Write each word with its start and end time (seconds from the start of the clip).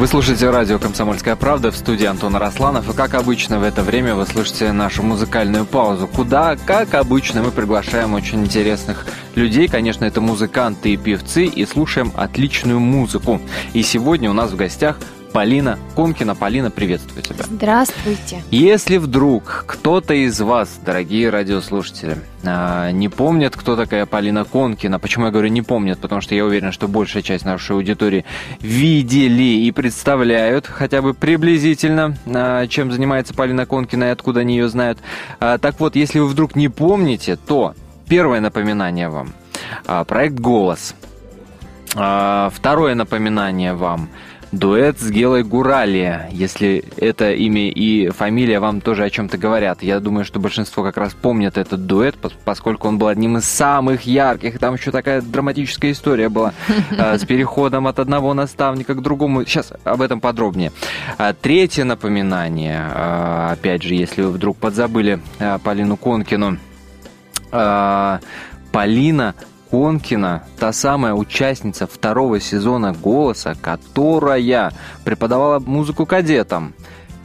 Вы 0.00 0.06
слушаете 0.06 0.48
радио 0.48 0.78
«Комсомольская 0.78 1.36
правда» 1.36 1.70
в 1.70 1.76
студии 1.76 2.06
Антона 2.06 2.38
Росланов. 2.38 2.88
И 2.88 2.96
как 2.96 3.12
обычно 3.12 3.58
в 3.58 3.62
это 3.62 3.82
время 3.82 4.14
вы 4.14 4.24
слышите 4.24 4.72
нашу 4.72 5.02
музыкальную 5.02 5.66
паузу, 5.66 6.08
куда, 6.08 6.56
как 6.56 6.94
обычно, 6.94 7.42
мы 7.42 7.50
приглашаем 7.50 8.14
очень 8.14 8.40
интересных 8.40 9.04
людей. 9.34 9.68
Конечно, 9.68 10.06
это 10.06 10.22
музыканты 10.22 10.94
и 10.94 10.96
певцы, 10.96 11.44
и 11.44 11.66
слушаем 11.66 12.14
отличную 12.16 12.80
музыку. 12.80 13.42
И 13.74 13.82
сегодня 13.82 14.30
у 14.30 14.32
нас 14.32 14.52
в 14.52 14.56
гостях 14.56 14.96
Полина 15.32 15.78
Конкина. 15.94 16.34
Полина, 16.34 16.70
приветствую 16.70 17.22
тебя. 17.22 17.44
Здравствуйте. 17.44 18.42
Если 18.50 18.96
вдруг 18.96 19.64
кто-то 19.66 20.12
из 20.14 20.40
вас, 20.40 20.80
дорогие 20.84 21.30
радиослушатели, 21.30 22.16
а, 22.44 22.90
не 22.90 23.08
помнит, 23.08 23.56
кто 23.56 23.76
такая 23.76 24.06
Полина 24.06 24.44
Конкина, 24.44 24.98
почему 24.98 25.26
я 25.26 25.30
говорю 25.30 25.48
не 25.48 25.62
помнят, 25.62 26.00
потому 26.00 26.20
что 26.20 26.34
я 26.34 26.44
уверен, 26.44 26.72
что 26.72 26.88
большая 26.88 27.22
часть 27.22 27.44
нашей 27.44 27.76
аудитории 27.76 28.24
видели 28.60 29.42
и 29.42 29.70
представляют 29.70 30.66
хотя 30.66 31.00
бы 31.00 31.14
приблизительно, 31.14 32.16
а, 32.26 32.66
чем 32.66 32.90
занимается 32.90 33.32
Полина 33.32 33.66
Конкина 33.66 34.04
и 34.04 34.08
откуда 34.08 34.40
они 34.40 34.56
ее 34.56 34.68
знают. 34.68 34.98
А, 35.38 35.58
так 35.58 35.78
вот, 35.78 35.94
если 35.94 36.18
вы 36.18 36.26
вдруг 36.26 36.56
не 36.56 36.68
помните, 36.68 37.36
то 37.36 37.74
первое 38.08 38.40
напоминание 38.40 39.08
вам– 39.08 39.32
проект 40.06 40.34
«Голос». 40.40 40.94
Второе 41.92 42.94
напоминание 42.94 43.74
вам– 43.74 44.08
дуэт 44.52 44.98
с 44.98 45.10
Гелой 45.10 45.44
Гурали, 45.44 46.28
если 46.32 46.84
это 46.96 47.32
имя 47.32 47.68
и 47.68 48.08
фамилия 48.08 48.60
вам 48.60 48.80
тоже 48.80 49.04
о 49.04 49.10
чем-то 49.10 49.38
говорят. 49.38 49.82
Я 49.82 50.00
думаю, 50.00 50.24
что 50.24 50.40
большинство 50.40 50.82
как 50.82 50.96
раз 50.96 51.14
помнят 51.14 51.56
этот 51.56 51.86
дуэт, 51.86 52.16
поскольку 52.44 52.88
он 52.88 52.98
был 52.98 53.08
одним 53.08 53.36
из 53.38 53.44
самых 53.44 54.02
ярких. 54.02 54.58
Там 54.58 54.74
еще 54.74 54.90
такая 54.90 55.22
драматическая 55.22 55.92
история 55.92 56.28
была 56.28 56.52
а, 56.98 57.16
с 57.16 57.24
переходом 57.24 57.86
от 57.86 57.98
одного 57.98 58.34
наставника 58.34 58.94
к 58.94 59.02
другому. 59.02 59.44
Сейчас 59.44 59.72
об 59.84 60.02
этом 60.02 60.20
подробнее. 60.20 60.72
А, 61.18 61.32
третье 61.32 61.84
напоминание, 61.84 62.80
а, 62.92 63.52
опять 63.52 63.82
же, 63.82 63.94
если 63.94 64.22
вы 64.22 64.30
вдруг 64.30 64.56
подзабыли 64.56 65.20
Полину 65.62 65.96
Конкину, 65.96 66.58
Полина 68.72 69.34
Конкина, 69.70 70.42
та 70.58 70.72
самая 70.72 71.14
участница 71.14 71.86
второго 71.86 72.40
сезона 72.40 72.94
«Голоса», 73.02 73.54
которая 73.60 74.72
преподавала 75.04 75.60
музыку 75.60 76.06
кадетам. 76.06 76.74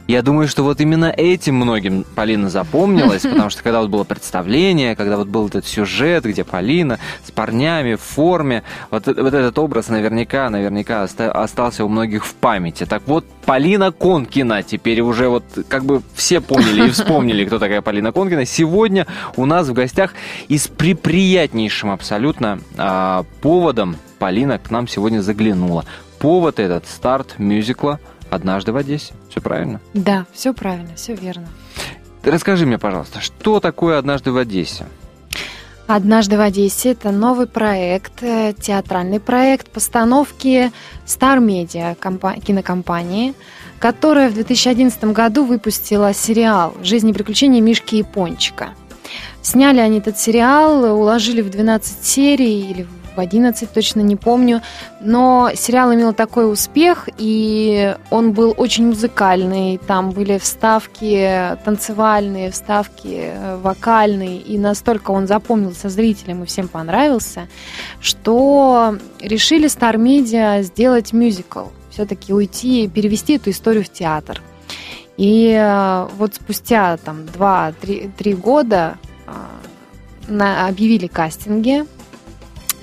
Я 0.06 0.22
думаю, 0.22 0.46
что 0.46 0.62
вот 0.62 0.80
именно 0.80 1.06
этим 1.06 1.56
многим 1.56 2.04
Полина 2.14 2.48
запомнилась, 2.48 3.22
потому 3.24 3.50
что 3.50 3.62
когда 3.62 3.80
вот 3.80 3.90
было 3.90 4.04
представление, 4.04 4.94
когда 4.94 5.16
вот 5.16 5.26
был 5.26 5.48
этот 5.48 5.66
сюжет, 5.66 6.24
где 6.24 6.44
Полина 6.44 7.00
с 7.24 7.32
парнями 7.32 7.96
в 7.96 8.00
форме, 8.00 8.62
вот, 8.90 9.06
вот 9.06 9.34
этот 9.34 9.58
образ 9.58 9.88
наверняка, 9.88 10.48
наверняка 10.48 11.02
остался 11.04 11.84
у 11.84 11.88
многих 11.88 12.24
в 12.24 12.34
памяти. 12.34 12.86
Так 12.86 13.02
вот, 13.06 13.24
Полина 13.44 13.90
Конкина 13.90 14.62
теперь 14.62 15.00
уже 15.00 15.28
вот 15.28 15.44
как 15.68 15.84
бы 15.84 16.02
все 16.14 16.40
поняли 16.40 16.86
и 16.86 16.90
вспомнили, 16.90 17.44
кто 17.44 17.58
такая 17.58 17.82
Полина 17.82 18.12
Конкина. 18.12 18.46
Сегодня 18.46 19.06
у 19.36 19.44
нас 19.44 19.68
в 19.68 19.72
гостях 19.72 20.14
и 20.46 20.56
с 20.56 20.68
приприятнейшим 20.68 21.90
абсолютно 21.90 22.60
а, 22.76 23.24
поводом 23.40 23.96
Полина 24.20 24.58
к 24.58 24.70
нам 24.70 24.86
сегодня 24.86 25.20
заглянула. 25.20 25.84
Повод 26.20 26.60
этот 26.60 26.86
старт 26.86 27.34
мюзикла– 27.38 27.98
однажды 28.30 28.72
в 28.72 28.76
Одессе. 28.76 29.14
Все 29.28 29.40
правильно? 29.40 29.80
Да, 29.94 30.26
все 30.32 30.52
правильно, 30.52 30.94
все 30.96 31.14
верно. 31.14 31.48
Расскажи 32.22 32.66
мне, 32.66 32.78
пожалуйста, 32.78 33.20
что 33.20 33.60
такое 33.60 33.98
однажды 33.98 34.32
в 34.32 34.36
Одессе? 34.36 34.86
Однажды 35.86 36.36
в 36.36 36.40
Одессе 36.40 36.92
это 36.92 37.12
новый 37.12 37.46
проект, 37.46 38.20
э, 38.22 38.52
театральный 38.60 39.20
проект 39.20 39.70
постановки 39.70 40.72
Star 41.06 41.38
Media 41.38 41.94
кинокомпании, 42.40 43.34
которая 43.78 44.28
в 44.28 44.34
2011 44.34 45.12
году 45.12 45.44
выпустила 45.44 46.12
сериал 46.12 46.74
«Жизнь 46.82 47.08
и 47.08 47.12
приключения 47.12 47.60
Мишки 47.60 47.96
и 47.96 48.02
Пончика». 48.02 48.70
Сняли 49.42 49.78
они 49.78 49.98
этот 49.98 50.18
сериал, 50.18 50.82
уложили 50.98 51.40
в 51.40 51.50
12 51.50 52.04
серий 52.04 52.68
или 52.68 52.88
в 53.16 53.20
11, 53.20 53.70
точно 53.72 54.00
не 54.00 54.16
помню. 54.16 54.62
Но 55.00 55.50
сериал 55.54 55.94
имел 55.94 56.12
такой 56.12 56.50
успех, 56.50 57.08
и 57.18 57.96
он 58.10 58.32
был 58.32 58.54
очень 58.56 58.86
музыкальный. 58.86 59.78
Там 59.78 60.10
были 60.10 60.38
вставки 60.38 61.56
танцевальные, 61.64 62.50
вставки 62.50 63.32
э, 63.32 63.56
вокальные, 63.56 64.38
и 64.38 64.58
настолько 64.58 65.10
он 65.10 65.26
запомнился 65.26 65.88
зрителям 65.88 66.42
и 66.42 66.46
всем 66.46 66.68
понравился, 66.68 67.48
что 68.00 68.96
решили 69.20 69.68
Star 69.68 69.96
Media 69.96 70.62
сделать 70.62 71.12
мюзикл. 71.12 71.66
Все-таки 71.90 72.32
уйти 72.32 72.84
и 72.84 72.88
перевести 72.88 73.36
эту 73.36 73.50
историю 73.50 73.84
в 73.84 73.88
театр. 73.88 74.42
И 75.16 75.50
э, 75.58 76.08
вот 76.18 76.34
спустя 76.34 76.96
там 76.98 77.22
2-3 77.22 78.34
года 78.36 78.98
э, 79.26 79.32
на, 80.28 80.66
объявили 80.68 81.06
кастинги 81.06 81.84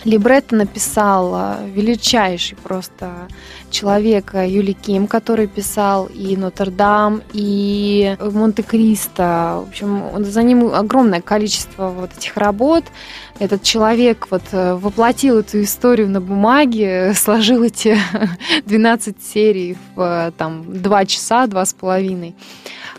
Либретто 0.03 0.55
написал 0.55 1.57
величайший 1.65 2.57
просто 2.57 3.27
человек 3.69 4.33
Юли 4.33 4.73
Ким, 4.73 5.07
который 5.07 5.47
писал 5.47 6.05
и 6.05 6.37
Нотр-Дам, 6.37 7.21
и 7.33 8.15
Монте-Кристо. 8.19 9.63
В 9.65 9.69
общем, 9.69 10.23
за 10.23 10.43
ним 10.43 10.73
огромное 10.73 11.21
количество 11.21 11.89
вот 11.89 12.11
этих 12.17 12.37
работ. 12.37 12.83
Этот 13.39 13.63
человек 13.63 14.27
вот 14.29 14.43
э, 14.51 14.75
воплотил 14.75 15.39
эту 15.39 15.63
историю 15.63 16.09
на 16.09 16.21
бумаге, 16.21 17.13
сложил 17.15 17.63
эти 17.63 17.97
12 18.65 19.23
серий 19.23 19.77
в 19.95 20.01
э, 20.01 20.31
там, 20.37 20.63
2 20.67 21.05
часа, 21.05 21.47
2 21.47 21.65
с 21.65 21.73
половиной. 21.73 22.35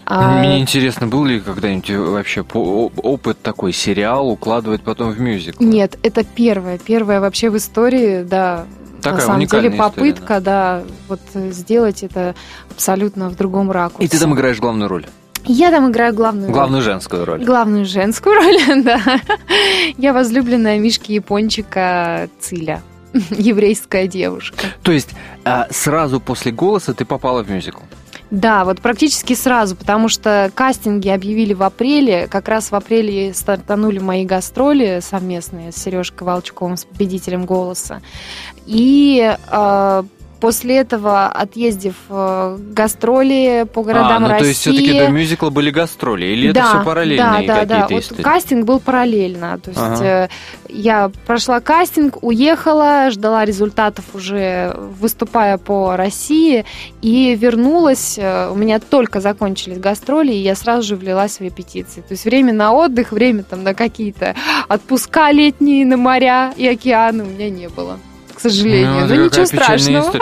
А... 0.07 0.39
Мне 0.39 0.61
интересно, 0.61 1.07
был 1.07 1.25
ли 1.25 1.41
когда-нибудь 1.41 1.91
вообще 1.91 2.43
опыт 2.43 3.41
такой 3.43 3.73
сериал 3.73 4.29
укладывать 4.29 4.83
потом 4.83 5.13
в 5.13 5.21
мюзикл? 5.21 5.63
Нет, 5.63 5.99
это 6.03 6.25
первое, 6.25 6.79
первое 6.79 7.21
вообще 7.21 7.51
в 7.51 7.57
истории, 7.57 8.23
да. 8.23 8.67
Такая 9.01 9.21
на 9.21 9.27
самом 9.27 9.47
деле 9.47 9.71
попытка, 9.71 10.23
история, 10.23 10.41
да. 10.41 10.41
да, 10.41 10.83
вот 11.09 11.21
сделать 11.53 12.03
это 12.03 12.35
абсолютно 12.71 13.29
в 13.29 13.37
другом 13.37 13.71
ракурсе. 13.71 14.05
И 14.05 14.09
ты 14.09 14.19
там 14.19 14.35
играешь 14.35 14.59
главную 14.59 14.89
роль? 14.89 15.07
Я 15.47 15.71
там 15.71 15.91
играю 15.91 16.15
главную 16.15 16.51
Главную 16.51 16.81
роль. 16.81 16.85
женскую 16.85 17.25
роль. 17.25 17.45
Главную 17.45 17.85
женскую 17.85 18.35
роль, 18.35 18.83
да. 18.83 19.01
Я 19.99 20.13
возлюбленная 20.13 20.79
Мишки 20.79 21.13
Япончика 21.13 22.29
Циля 22.41 22.83
еврейская 23.13 24.09
девушка. 24.09 24.67
То 24.83 24.93
есть 24.93 25.11
а, 25.45 25.67
сразу 25.71 26.21
после 26.21 26.51
голоса 26.51 26.95
ты 26.95 27.05
попала 27.05 27.43
в 27.43 27.51
мюзикл? 27.51 27.83
Да, 28.35 28.65
вот 28.65 28.81
практически 28.81 29.35
сразу, 29.35 29.77
потому 29.77 30.09
что 30.09 30.51
кастинги 30.57 31.09
объявили 31.09 31.55
в 31.55 31.63
апреле. 31.63 32.27
Как 32.27 32.49
раз 32.49 32.73
в 32.73 32.75
апреле 32.75 33.33
стартанули 33.33 34.01
мои 34.01 34.25
гастроли 34.25 34.99
совместные 35.01 35.71
с 35.71 35.77
Сережкой 35.77 36.27
Волчковым, 36.27 36.77
с 36.77 36.85
победителем 36.85 37.45
«Голоса». 37.45 38.03
И 38.67 39.37
э, 39.51 40.03
После 40.45 40.77
этого, 40.77 41.27
отъездив 41.29 41.95
э, 42.11 42.59
гастроли 42.71 43.67
по 43.73 43.83
городам 43.83 44.17
а, 44.17 44.21
ну, 44.21 44.29
России... 44.29 44.41
то 44.41 44.49
есть 44.49 44.61
все-таки 44.61 44.99
до 44.99 45.09
мюзикла 45.09 45.49
были 45.49 45.71
гастроли? 45.71 46.27
Или 46.27 46.53
да, 46.53 46.61
это 46.61 46.69
все 46.69 46.85
параллельные 46.85 47.47
да, 47.47 47.65
да, 47.65 47.89
да. 47.89 47.89
Вот 47.91 48.13
кастинг 48.23 48.67
был 48.67 48.79
параллельно. 48.79 49.59
То 49.59 49.71
есть 49.71 49.81
ага. 49.83 50.05
Э, 50.05 50.29
я 50.69 51.11
прошла 51.27 51.61
кастинг, 51.61 52.23
уехала, 52.23 53.11
ждала 53.11 53.47
результатов 53.47 54.05
уже 54.13 54.77
выступая 55.01 55.57
по 55.57 55.97
России 55.97 56.67
и 57.01 57.35
вернулась. 57.35 58.19
Э, 58.19 58.51
у 58.51 58.55
меня 58.55 58.81
только 58.81 59.21
закончились 59.21 59.79
гастроли, 59.79 60.33
и 60.33 60.43
я 60.43 60.57
сразу 60.57 60.89
же 60.89 60.97
влилась 60.97 61.39
в 61.39 61.41
репетиции. 61.41 62.03
То 62.03 62.13
есть 62.13 62.27
время 62.27 62.53
на 62.53 62.73
отдых, 62.73 63.13
время 63.13 63.45
там 63.45 63.63
на 63.63 63.73
какие-то 63.73 64.35
отпуска 64.69 65.31
летние 65.31 65.87
на 65.87 65.97
моря 65.97 66.53
и 66.55 66.69
океаны 66.69 67.25
у 67.25 67.29
меня 67.29 67.49
не 67.49 67.71
было 67.71 67.99
сожалению. 68.51 69.07
Ну, 69.07 69.07
Но 69.07 69.25
ничего 69.27 69.47
страшного. 69.47 70.13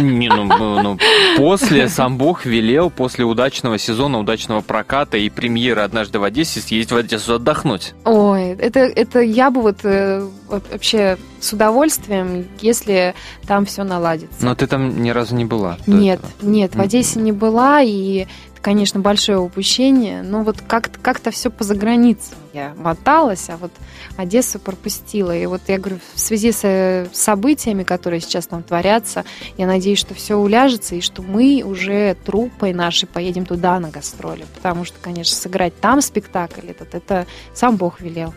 Не, 0.00 0.02
не, 0.02 0.28
ну, 0.28 0.82
ну, 0.82 0.98
после 1.36 1.88
сам 1.88 2.18
Бог 2.18 2.44
велел, 2.44 2.90
после 2.90 3.24
удачного 3.24 3.78
сезона, 3.78 4.18
удачного 4.18 4.60
проката 4.60 5.16
и 5.16 5.28
премьеры 5.28 5.82
«Однажды 5.82 6.18
в 6.18 6.24
Одессе» 6.24 6.60
съездить 6.60 6.92
в 6.92 6.96
Одессу 6.96 7.34
отдохнуть. 7.34 7.94
Ой, 8.04 8.50
это, 8.50 8.80
это 8.80 9.20
я 9.20 9.50
бы 9.50 9.62
вот 9.62 9.78
э, 9.84 10.26
вообще 10.48 11.18
с 11.40 11.52
удовольствием, 11.52 12.46
если 12.60 13.14
там 13.46 13.66
все 13.66 13.84
наладится. 13.84 14.44
Но 14.44 14.54
ты 14.54 14.66
там 14.66 15.02
ни 15.02 15.10
разу 15.10 15.34
не 15.34 15.44
была? 15.44 15.78
Нет, 15.86 16.20
нет, 16.42 16.74
в 16.74 16.80
Одессе 16.80 17.20
не 17.20 17.32
была, 17.32 17.82
и 17.82 18.26
конечно, 18.66 18.98
большое 18.98 19.38
упущение, 19.38 20.22
но 20.22 20.42
вот 20.42 20.60
как-то 20.60 20.98
как 20.98 21.20
все 21.30 21.50
по 21.50 21.62
заграницам 21.62 22.36
я 22.52 22.74
моталась, 22.76 23.48
а 23.48 23.56
вот 23.58 23.70
Одессу 24.16 24.58
пропустила. 24.58 25.36
И 25.36 25.46
вот 25.46 25.60
я 25.68 25.78
говорю, 25.78 26.00
в 26.16 26.18
связи 26.18 26.50
с 26.50 27.08
событиями, 27.12 27.84
которые 27.84 28.20
сейчас 28.20 28.48
там 28.48 28.64
творятся, 28.64 29.24
я 29.56 29.68
надеюсь, 29.68 30.00
что 30.00 30.14
все 30.14 30.34
уляжется, 30.34 30.96
и 30.96 31.00
что 31.00 31.22
мы 31.22 31.62
уже 31.64 32.16
труппой 32.24 32.72
нашей 32.72 33.06
поедем 33.06 33.46
туда 33.46 33.78
на 33.78 33.90
гастроли. 33.90 34.44
Потому 34.56 34.84
что, 34.84 34.98
конечно, 35.00 35.36
сыграть 35.36 35.78
там 35.78 36.00
спектакль 36.00 36.66
этот, 36.68 36.96
это 36.96 37.26
сам 37.54 37.76
Бог 37.76 38.00
велел. 38.00 38.34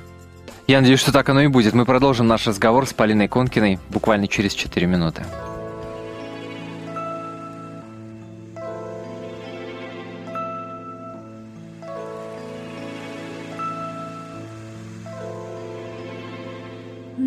Я 0.67 0.79
надеюсь, 0.79 0.99
что 0.99 1.11
так 1.11 1.27
оно 1.29 1.41
и 1.41 1.47
будет. 1.47 1.73
Мы 1.73 1.85
продолжим 1.85 2.27
наш 2.27 2.45
разговор 2.45 2.85
с 2.85 2.93
Полиной 2.93 3.27
Конкиной 3.27 3.79
буквально 3.89 4.27
через 4.27 4.53
4 4.53 4.85
минуты. 4.85 5.25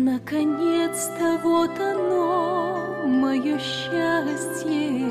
Наконец-то 0.05 1.39
вот 1.41 1.79
оно, 1.79 3.07
мое 3.07 3.57
счастье, 3.57 5.07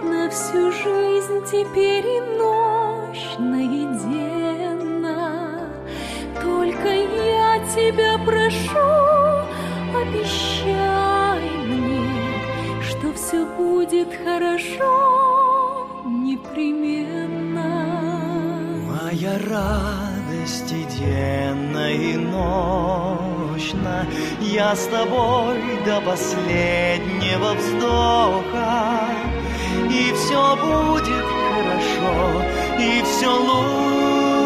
На 0.00 0.30
всю 0.30 0.70
жизнь 0.70 1.42
теперь 1.50 2.06
и 2.06 2.20
ночь 2.38 3.36
наедена. 3.40 4.78
Только 6.40 6.88
я 6.88 7.58
тебя 7.74 8.16
прошу, 8.24 8.78
обещай 9.92 11.50
мне, 11.66 12.80
Что 12.80 13.12
все 13.14 13.44
будет 13.56 14.14
хорошо 14.24 16.00
непременно. 16.06 17.70
Моя 18.86 19.36
радость 19.50 20.72
и 20.72 20.84
денно 20.96 21.90
и 21.92 22.16
ночно, 23.52 24.06
Я 24.40 24.74
с 24.74 24.86
тобой 24.86 25.58
до 25.84 26.00
последнего 26.00 27.54
вздоха, 27.54 29.08
И 29.90 30.12
все 30.14 30.56
будет 30.56 31.24
хорошо, 31.24 32.42
и 32.78 33.02
все 33.02 33.28
лучше, 33.28 34.42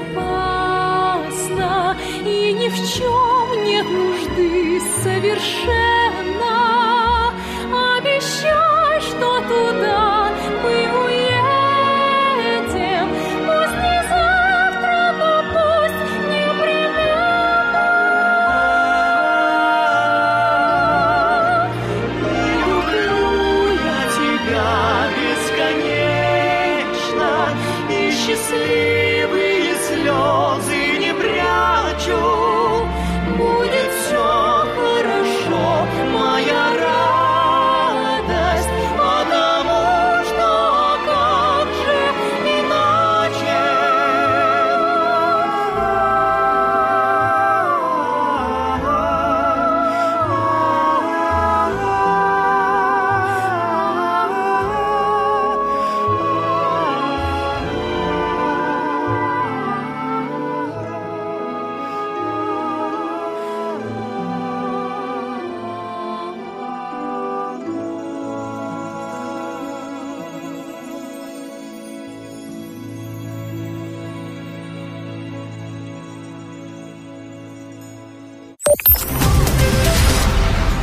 безопасно, 0.00 1.96
И 2.24 2.52
ни 2.52 2.68
в 2.68 2.76
чем 2.76 3.64
нет 3.64 3.86
нужды 3.86 4.80
совершенно. 5.02 6.50
Обещай, 7.96 9.00
что 9.00 9.40
туда 9.40 9.99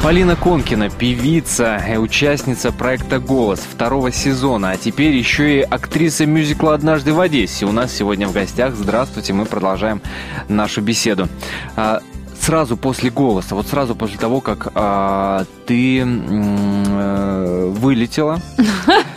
Полина 0.07 0.38
Конкина, 0.38 0.89
певица 0.89 1.83
и 1.86 1.98
участница 1.98 2.71
проекта 2.71 3.19
«Голос» 3.19 3.59
второго 3.59 4.09
сезона, 4.13 4.71
а 4.71 4.77
теперь 4.77 5.13
еще 5.13 5.57
и 5.57 5.62
актриса 5.62 6.25
мюзикла 6.25 6.75
«Однажды 6.75 7.12
в 7.12 7.19
Одессе». 7.19 7.65
У 7.65 7.74
нас 7.74 7.94
сегодня 7.94 8.25
в 8.25 8.31
гостях. 8.31 8.74
Здравствуйте, 8.74 9.33
мы 9.33 9.44
продолжаем 9.44 10.01
нашу 10.48 10.81
беседу. 10.81 11.27
А, 11.75 12.00
Сразу 12.39 12.77
после 12.77 13.09
«Голоса», 13.09 13.54
вот 13.56 13.68
сразу 13.68 13.95
после 13.95 14.18
того, 14.18 14.39
как 14.39 14.71
а, 14.75 15.44
ты 15.65 16.00
э, 16.00 17.74
вылетела, 17.75 18.39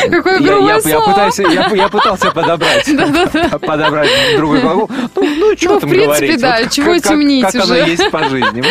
Какое 0.10 0.38
я, 0.38 0.46
грубое 0.52 0.68
я- 0.68 0.74
я 0.74 0.80
слово. 0.80 1.04
пытаюсь, 1.10 1.38
я, 1.38 1.68
я 1.74 1.88
пытался 1.88 2.30
подобрать, 2.30 2.86
подобрать 3.66 4.08
другой 4.36 4.60
глагол. 4.60 4.90
Ну, 5.16 5.22
ну 5.36 5.56
что 5.56 5.74
Ну, 5.74 5.80
там 5.80 5.88
в 5.88 5.92
принципе, 5.92 6.06
говорить? 6.36 6.40
да, 6.40 6.64
чего 6.68 6.92
как, 6.94 7.02
темнить 7.02 7.42
как, 7.44 7.52
как 7.52 7.64
уже. 7.64 7.74
есть 7.74 8.10
по 8.10 8.24
жизни. 8.28 8.62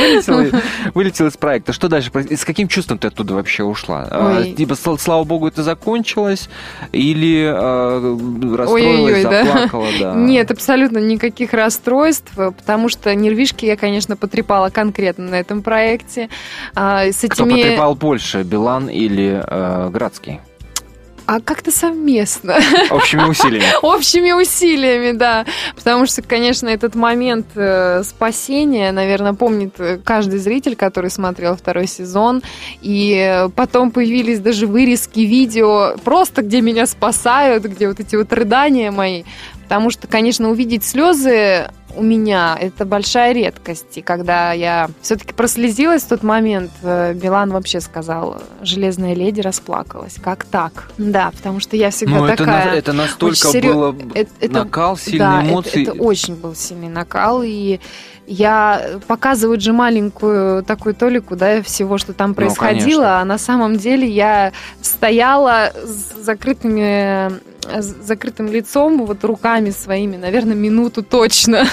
Вылетел, 0.94 1.28
из 1.28 1.38
проекта. 1.38 1.74
Что 1.74 1.88
дальше? 1.88 2.12
С 2.14 2.46
каким 2.46 2.68
чувством 2.68 2.98
ты 2.98 3.08
оттуда 3.08 3.34
вообще 3.36 3.64
ушла? 3.64 4.08
А. 4.10 4.44
Типа, 4.44 4.74
сл- 4.74 4.98
слава 5.00 5.24
богу, 5.24 5.48
это 5.48 5.64
закончилось? 5.64 6.50
Или 6.92 7.46
а, 7.46 8.18
расстроилась, 8.58 9.22
заплакала? 9.24 10.16
Нет, 10.16 10.52
абсолютно 10.52 10.98
никаких 11.00 11.54
расстройств, 11.54 12.32
потому 12.36 12.90
что 12.90 13.14
нервишки 13.16 13.66
я, 13.66 13.76
конечно, 13.76 14.16
потрепала 14.16 14.70
конкретно 14.70 15.26
на 15.30 15.36
этом 15.36 15.62
проекте. 15.62 16.30
А, 16.76 17.06
с 17.06 17.18
Кто 17.28 17.44
этими... 17.46 17.62
потрепал 17.62 17.96
больше, 17.96 18.44
Билан 18.44 18.88
или 18.90 19.42
э, 19.46 19.90
Градский? 19.92 20.40
А 21.30 21.40
как-то 21.42 21.70
совместно. 21.70 22.58
Общими 22.90 23.22
усилиями. 23.22 23.64
Общими 23.84 24.32
усилиями, 24.32 25.16
да. 25.16 25.46
Потому 25.76 26.08
что, 26.08 26.24
конечно, 26.24 26.68
этот 26.68 26.96
момент 26.96 27.46
э, 27.54 28.02
спасения, 28.04 28.92
наверное, 28.92 29.34
помнит 29.34 29.76
э, 29.78 30.00
каждый 30.04 30.40
зритель, 30.40 30.76
который 30.76 31.12
смотрел 31.12 31.56
второй 31.56 31.86
сезон. 31.86 32.42
И 32.82 33.14
э, 33.14 33.50
потом 33.50 33.92
появились 33.92 34.40
даже 34.40 34.66
вырезки 34.66 35.20
видео, 35.20 35.98
просто 36.04 36.42
где 36.42 36.62
меня 36.62 36.88
спасают, 36.88 37.64
где 37.64 37.88
вот 37.88 38.00
эти 38.00 38.16
вот 38.16 38.34
рыдания 38.34 38.92
мои. 38.92 39.22
Потому 39.70 39.92
что, 39.92 40.08
конечно, 40.08 40.50
увидеть 40.50 40.84
слезы 40.84 41.70
у 41.96 42.02
меня 42.04 42.58
это 42.60 42.86
большая 42.86 43.34
редкость. 43.34 43.98
И 43.98 44.02
когда 44.02 44.52
я 44.52 44.90
все-таки 45.02 45.32
прослезилась 45.34 46.04
в 46.04 46.08
тот 46.08 46.24
момент, 46.24 46.72
э, 46.82 47.14
Билан 47.14 47.52
вообще 47.52 47.80
сказал, 47.80 48.42
железная 48.64 49.14
леди 49.14 49.42
расплакалась. 49.42 50.16
Как 50.22 50.44
так? 50.46 50.90
Да, 50.98 51.32
потому 51.36 51.60
что 51.60 51.76
я 51.76 51.92
всегда 51.92 52.18
Ну, 52.18 52.26
это, 52.26 52.38
такая... 52.38 52.72
на- 52.72 52.76
это 52.78 52.94
настолько 52.94 53.36
серьё- 53.38 53.74
было 53.74 53.96
это- 54.16 54.32
это- 54.40 54.54
накал, 54.54 54.98
сильные 54.98 55.20
да, 55.20 55.42
это- 55.42 55.50
эмоции. 55.52 55.82
Это, 55.84 55.94
очень 55.94 56.36
был 56.36 56.56
сильный 56.56 56.90
накал, 56.90 57.42
и 57.46 57.80
я 58.30 59.00
показывают 59.08 59.62
же 59.62 59.74
маленькую 59.74 60.64
такую 60.64 60.94
толику, 60.94 61.36
да, 61.36 61.64
всего, 61.64 61.98
что 61.98 62.14
там 62.14 62.36
происходило, 62.36 63.02
конечно. 63.02 63.22
а 63.22 63.26
на 63.26 63.38
самом 63.40 63.78
деле 63.78 64.08
я 64.08 64.54
стояла 64.82 65.74
с 65.84 66.24
закрытыми 66.24 67.40
с 67.66 68.06
закрытым 68.06 68.52
лицом, 68.52 69.06
вот 69.06 69.24
руками 69.24 69.72
своими, 69.72 70.16
наверное, 70.16 70.56
минуту 70.56 71.04
точно. 71.04 71.66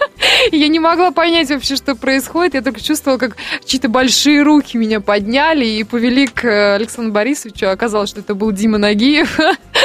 Я 0.52 0.68
не 0.68 0.80
могла 0.80 1.10
понять 1.10 1.50
вообще, 1.50 1.76
что 1.76 1.94
происходит. 1.94 2.54
Я 2.54 2.62
только 2.62 2.80
чувствовала, 2.80 3.18
как 3.18 3.36
чьи-то 3.64 3.88
большие 3.88 4.42
руки 4.42 4.76
меня 4.76 5.00
подняли 5.00 5.64
и 5.64 5.84
повели 5.84 6.26
к 6.26 6.44
э, 6.44 6.74
Александру 6.74 7.12
Борисовичу. 7.12 7.68
Оказалось, 7.68 8.10
что 8.10 8.20
это 8.20 8.34
был 8.34 8.50
Дима 8.50 8.78
Нагиев, 8.78 9.38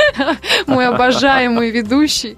мой 0.67 0.87
обожаемый 0.87 1.71
ведущий. 1.71 2.37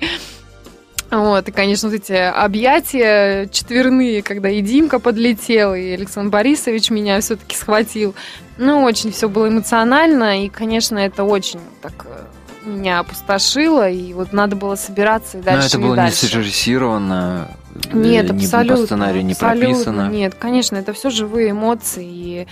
Вот, 1.11 1.47
и, 1.49 1.51
конечно, 1.51 1.89
вот 1.89 1.95
эти 1.95 2.13
объятия 2.13 3.47
четверные, 3.47 4.23
когда 4.23 4.49
и 4.49 4.61
Димка 4.61 4.97
подлетел, 4.99 5.73
и 5.75 5.91
Александр 5.91 6.31
Борисович 6.31 6.89
меня 6.89 7.19
все-таки 7.19 7.55
схватил. 7.55 8.15
Ну, 8.57 8.83
очень 8.83 9.11
все 9.11 9.27
было 9.27 9.49
эмоционально, 9.49 10.45
и, 10.45 10.49
конечно, 10.49 10.97
это 10.97 11.25
очень 11.25 11.59
так 11.81 12.05
э, 12.05 12.67
меня 12.69 12.99
опустошило, 12.99 13.89
и 13.89 14.13
вот 14.13 14.31
надо 14.31 14.55
было 14.55 14.75
собираться 14.75 15.37
и 15.37 15.41
Но 15.41 15.45
дальше 15.45 15.67
это 15.67 15.77
и 15.77 15.81
было 15.81 15.91
не 15.91 15.95
дальше. 15.97 16.25
срежиссировано. 16.27 17.47
Нет, 17.93 18.31
не 18.31 18.45
абсолютно. 18.45 18.77
по 18.77 18.85
сценарию 18.85 19.25
не 19.25 19.33
абсолютно 19.33 19.65
прописано. 19.67 20.07
Нет, 20.09 20.35
конечно, 20.39 20.77
это 20.77 20.93
все 20.93 21.09
живые 21.09 21.51
эмоции. 21.51 22.05
И 22.05 22.47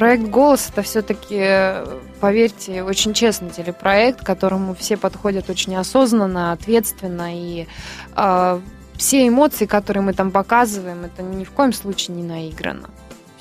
проект 0.00 0.30
«Голос»— 0.30 0.70
это 0.72 0.80
все-таки, 0.80 1.86
поверьте, 2.20 2.82
очень 2.82 3.12
честный 3.12 3.50
телепроект, 3.50 4.22
к 4.22 4.24
которому 4.24 4.74
все 4.74 4.96
подходят 4.96 5.50
очень 5.50 5.76
осознанно, 5.76 6.52
ответственно. 6.52 7.36
И 7.36 7.66
а, 8.14 8.62
все 8.96 9.28
эмоции, 9.28 9.66
которые 9.66 10.02
мы 10.02 10.14
там 10.14 10.30
показываем, 10.30 11.04
это 11.04 11.22
ни 11.22 11.44
в 11.44 11.50
коем 11.50 11.74
случае 11.74 12.16
не 12.16 12.22
наиграно. 12.22 12.88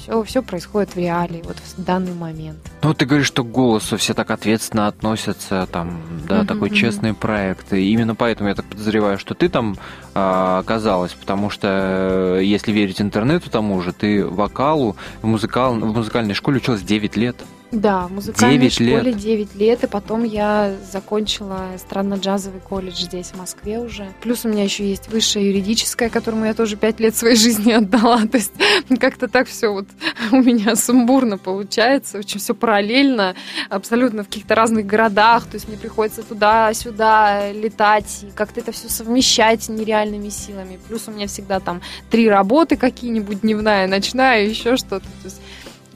Все, 0.09 0.23
все 0.23 0.41
происходит 0.41 0.95
в 0.95 0.97
реалии, 0.97 1.43
вот 1.45 1.57
в 1.57 1.83
данный 1.83 2.15
момент. 2.15 2.57
Ну, 2.81 2.95
ты 2.95 3.05
говоришь, 3.05 3.27
что 3.27 3.43
к 3.43 3.51
голосу 3.51 3.95
все 3.97 4.15
так 4.15 4.31
ответственно 4.31 4.87
относятся, 4.87 5.67
там, 5.71 6.01
да, 6.27 6.39
Мгм, 6.39 6.47
такой 6.47 6.71
честный 6.71 7.13
проект. 7.13 7.71
И 7.73 7.91
именно 7.91 8.15
поэтому 8.15 8.49
я 8.49 8.55
так 8.55 8.65
подозреваю, 8.65 9.19
что 9.19 9.35
ты 9.35 9.49
там 9.49 9.77
а, 10.15 10.57
оказалась, 10.57 11.13
потому 11.13 11.51
что, 11.51 12.39
э, 12.39 12.43
если 12.43 12.71
верить 12.71 13.01
интернету 13.01 13.51
тому 13.51 13.81
же, 13.81 13.93
ты 13.93 14.25
вокалу 14.25 14.95
в, 15.21 15.27
музыкал, 15.27 15.75
в 15.75 15.93
музыкальной 15.93 16.33
школе 16.33 16.57
училась 16.57 16.81
9 16.81 17.15
лет. 17.15 17.35
Да, 17.71 18.07
в 18.07 18.13
музыкальной 18.13 18.69
9 18.69 18.79
лет. 18.79 18.99
школе 18.99 19.13
9 19.13 19.55
лет, 19.55 19.83
и 19.83 19.87
потом 19.87 20.23
я 20.23 20.73
закончила 20.91 21.67
эстрадно-джазовый 21.75 22.61
колледж 22.61 23.03
здесь, 23.03 23.27
в 23.27 23.37
Москве 23.37 23.79
уже. 23.79 24.07
Плюс 24.21 24.43
у 24.43 24.49
меня 24.49 24.63
еще 24.63 24.89
есть 24.89 25.07
высшее 25.09 25.49
юридическое, 25.49 26.09
которому 26.09 26.45
я 26.45 26.55
тоже 26.55 26.77
5 26.77 26.99
лет 26.99 27.15
своей 27.15 27.35
жизни 27.35 27.71
отдала. 27.73 28.25
То 28.25 28.37
есть 28.37 28.53
как-то 28.99 29.27
так 29.27 29.47
все 29.47 29.71
вот 29.71 29.85
у 30.31 30.37
меня 30.37 30.75
сумбурно 30.75 31.37
получается, 31.37 32.17
очень 32.17 32.39
все 32.39 32.55
параллельно, 32.55 33.35
абсолютно 33.69 34.23
в 34.23 34.27
каких-то 34.27 34.55
разных 34.55 34.85
городах, 34.85 35.45
то 35.45 35.55
есть 35.55 35.67
мне 35.67 35.77
приходится 35.77 36.23
туда-сюда 36.23 37.51
летать, 37.51 38.23
и 38.23 38.31
как-то 38.35 38.61
это 38.61 38.71
все 38.71 38.89
совмещать 38.89 39.69
нереальными 39.69 40.29
силами. 40.29 40.79
Плюс 40.87 41.07
у 41.07 41.11
меня 41.11 41.27
всегда 41.27 41.59
там 41.59 41.81
три 42.09 42.27
работы 42.27 42.77
какие-нибудь, 42.77 43.41
дневная, 43.41 43.87
ночная, 43.87 44.45
еще 44.45 44.75
что-то. 44.75 45.05
То 45.05 45.25
есть 45.25 45.41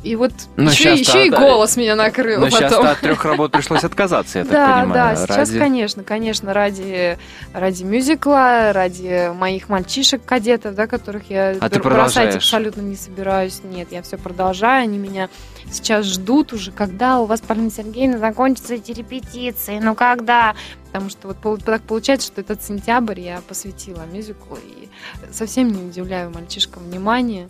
и 0.03 0.15
вот 0.17 0.33
Но 0.57 0.69
еще, 0.69 0.93
еще 0.93 1.25
и 1.27 1.29
от- 1.29 1.39
голос 1.39 1.77
меня 1.77 1.95
накрыл 1.95 2.39
Но 2.41 2.50
сейчас 2.50 2.72
потом. 2.74 2.88
от 2.88 3.00
трех 3.00 3.24
работ 3.25 3.51
пришлось 3.51 3.83
отказаться, 3.83 4.39
я 4.39 4.45
так 4.45 4.53
да, 4.53 4.67
понимаю. 4.81 4.93
да, 4.93 5.15
сейчас, 5.15 5.38
ради- 5.50 5.60
конечно, 5.60 6.03
конечно, 6.03 6.53
ради, 6.53 7.17
ради 7.53 7.83
мюзикла, 7.83 8.74
ради 8.74 9.31
моих 9.33 9.69
мальчишек-кадетов, 9.69 10.75
да, 10.75 10.88
которых 10.88 11.29
я 11.29 11.55
А 11.60 11.69
бр- 11.69 11.81
бросать 11.83 12.36
абсолютно 12.36 12.81
не 12.81 12.95
собираюсь. 12.95 13.62
Нет, 13.63 13.88
я 13.91 14.01
все 14.01 14.17
продолжаю, 14.17 14.83
они 14.83 14.98
меня 14.98 15.29
сейчас 15.72 16.05
ждут 16.05 16.53
уже, 16.53 16.72
когда 16.72 17.19
у 17.19 17.25
вас, 17.25 17.39
Полина 17.41 17.72
Сергеевна, 17.72 18.17
закончатся 18.17 18.74
эти 18.75 18.91
репетиции, 18.91 19.79
ну 19.81 19.95
когда? 19.95 20.53
Потому 20.91 21.10
что 21.10 21.29
вот 21.43 21.63
так 21.63 21.81
получается, 21.83 22.27
что 22.27 22.41
этот 22.41 22.62
сентябрь 22.62 23.19
я 23.19 23.41
посвятила 23.48 24.03
мюзиклу 24.12 24.57
и 24.57 24.89
совсем 25.31 25.69
не 25.72 25.81
удивляю 25.81 26.29
мальчишкам 26.31 26.83
внимания. 26.83 27.48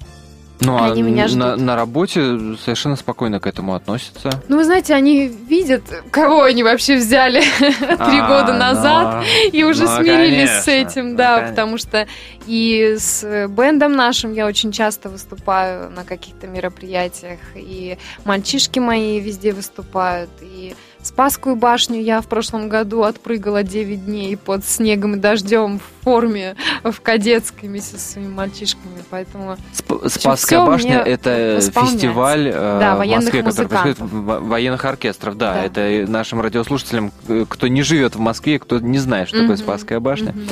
Ну, 0.63 0.77
а 0.77 0.91
они 0.91 1.01
меня 1.01 1.23
на, 1.23 1.27
ждут. 1.27 1.59
на 1.59 1.75
работе 1.75 2.55
совершенно 2.63 2.95
спокойно 2.95 3.39
к 3.39 3.47
этому 3.47 3.75
относятся. 3.75 4.29
Ну, 4.47 4.57
вы 4.57 4.65
знаете, 4.65 4.93
они 4.93 5.27
видят, 5.27 5.83
кого 6.11 6.43
они 6.43 6.63
вообще 6.63 6.95
взяли 6.95 7.41
три 7.59 8.19
А, 8.19 8.27
года 8.27 8.53
назад, 8.53 9.23
ну, 9.23 9.49
и 9.51 9.63
уже 9.63 9.83
ну, 9.83 9.97
смирились 9.97 10.49
с 10.49 10.67
этим, 10.67 11.11
ну, 11.11 11.17
да, 11.17 11.47
потому 11.49 11.77
что 11.77 12.07
и 12.47 12.95
с 12.97 13.47
бендом 13.47 13.93
нашим 13.93 14.33
я 14.33 14.45
очень 14.45 14.71
часто 14.71 15.09
выступаю 15.09 15.89
на 15.91 16.03
каких-то 16.03 16.47
мероприятиях, 16.47 17.39
и 17.55 17.97
мальчишки 18.25 18.79
мои 18.79 19.19
везде 19.19 19.53
выступают, 19.53 20.29
и 20.41 20.75
Спасскую 21.03 21.57
башню 21.57 22.01
я 22.01 22.21
в 22.21 22.27
прошлом 22.27 22.69
году 22.69 23.03
отпрыгала 23.03 23.61
9 23.61 24.05
дней 24.05 24.37
под 24.37 24.63
снегом 24.65 25.15
и 25.15 25.17
дождем 25.17 25.79
в 25.79 26.03
форме 26.03 26.55
в 26.83 26.99
кадетской 27.01 27.67
вместе 27.69 27.97
со 27.97 28.11
своими 28.13 28.29
мальчишками, 28.33 29.03
поэтому 29.09 29.57
Сп- 29.73 30.07
Спасская 30.09 30.59
всё 30.61 30.65
башня 30.65 30.99
это 30.99 31.59
фестиваль 31.61 32.47
э, 32.47 32.51
Да, 32.79 32.95
в 32.95 33.05
Москве, 33.05 33.43
который 33.43 33.67
происходит 33.67 33.99
в- 33.99 34.39
военных 34.47 34.83
оркестров. 34.85 35.37
Да, 35.37 35.53
Да. 35.53 35.63
это 35.65 36.09
нашим 36.11 36.39
радиослушателям, 36.41 37.11
э, 37.27 37.45
кто 37.49 37.67
не 37.67 37.81
живет 37.83 38.15
в 38.15 38.19
Москве, 38.19 38.57
кто 38.59 38.79
не 38.79 38.97
знает, 38.97 39.27
что 39.27 39.37
такое 39.39 39.55
Мгм, 39.55 39.63
Спасская 39.63 39.99
башня. 39.99 40.31
мгм. 40.31 40.47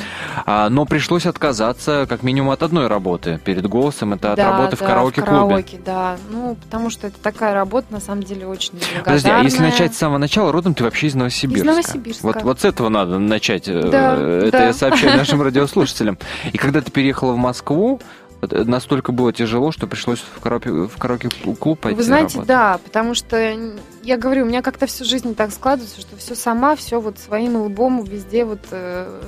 А, 0.45 0.69
но 0.69 0.85
пришлось 0.85 1.25
отказаться 1.25 2.05
как 2.09 2.23
минимум 2.23 2.51
от 2.51 2.61
одной 2.63 2.87
работы 2.87 3.39
перед 3.43 3.65
голосом. 3.67 4.13
Это 4.13 4.31
от 4.33 4.37
Да, 4.37 4.51
работы 4.51 4.75
в 4.75 4.79
да, 4.79 4.85
караоке-клубе. 4.85 5.31
караоке, 5.47 5.79
да. 5.85 6.17
Ну, 6.29 6.55
потому 6.55 6.89
что 6.89 7.07
это 7.07 7.17
такая 7.21 7.53
работа, 7.53 7.87
на 7.89 7.99
самом 8.01 8.23
деле, 8.23 8.47
очень. 8.47 8.73
Подожди, 9.03 9.29
а 9.29 9.39
если 9.39 9.61
начать 9.61 9.93
с 9.93 9.97
самого 9.97 10.17
начала, 10.17 10.40
родом 10.49 10.73
ты 10.73 10.83
вообще 10.85 11.07
из 11.07 11.15
Новосибирска. 11.15 11.63
Из 11.63 11.69
Новосибирска. 11.75 12.25
Вот, 12.25 12.41
вот 12.43 12.61
с 12.61 12.65
этого 12.65 12.89
надо 12.89 13.19
начать. 13.19 13.67
э, 13.67 13.89
Да, 13.89 14.15
это 14.15 14.51
да. 14.51 14.65
я 14.67 14.73
сообщаю 14.73 15.17
нашим 15.17 15.41
радиослушателям. 15.41 16.17
И 16.53 16.57
когда 16.57 16.79
ты 16.81 16.89
переехала 16.89 17.33
в 17.33 17.37
Москву, 17.37 17.99
э, 18.41 18.63
настолько 18.63 19.11
было 19.11 19.33
тяжело, 19.33 19.71
что 19.71 19.85
пришлось 19.87 20.19
в 20.19 20.39
караоке, 20.39 20.71
в 20.71 20.97
караоке-клуб 20.97 21.79
пойти 21.79 21.97
Вы 21.97 22.03
знаете, 22.03 22.37
работать. 22.37 22.47
да, 22.47 22.79
потому 22.83 23.13
что 23.13 23.55
я 24.03 24.17
говорю, 24.17 24.45
у 24.45 24.47
меня 24.47 24.61
как-то 24.61 24.87
всю 24.87 25.05
жизнь 25.05 25.35
так 25.35 25.51
складывается, 25.51 25.99
что 26.01 26.15
все 26.17 26.33
сама, 26.33 26.75
все 26.75 26.99
вот 27.01 27.19
своим 27.19 27.57
лбом 27.57 28.03
везде 28.03 28.45
вот 28.45 28.61
э, 28.71 29.21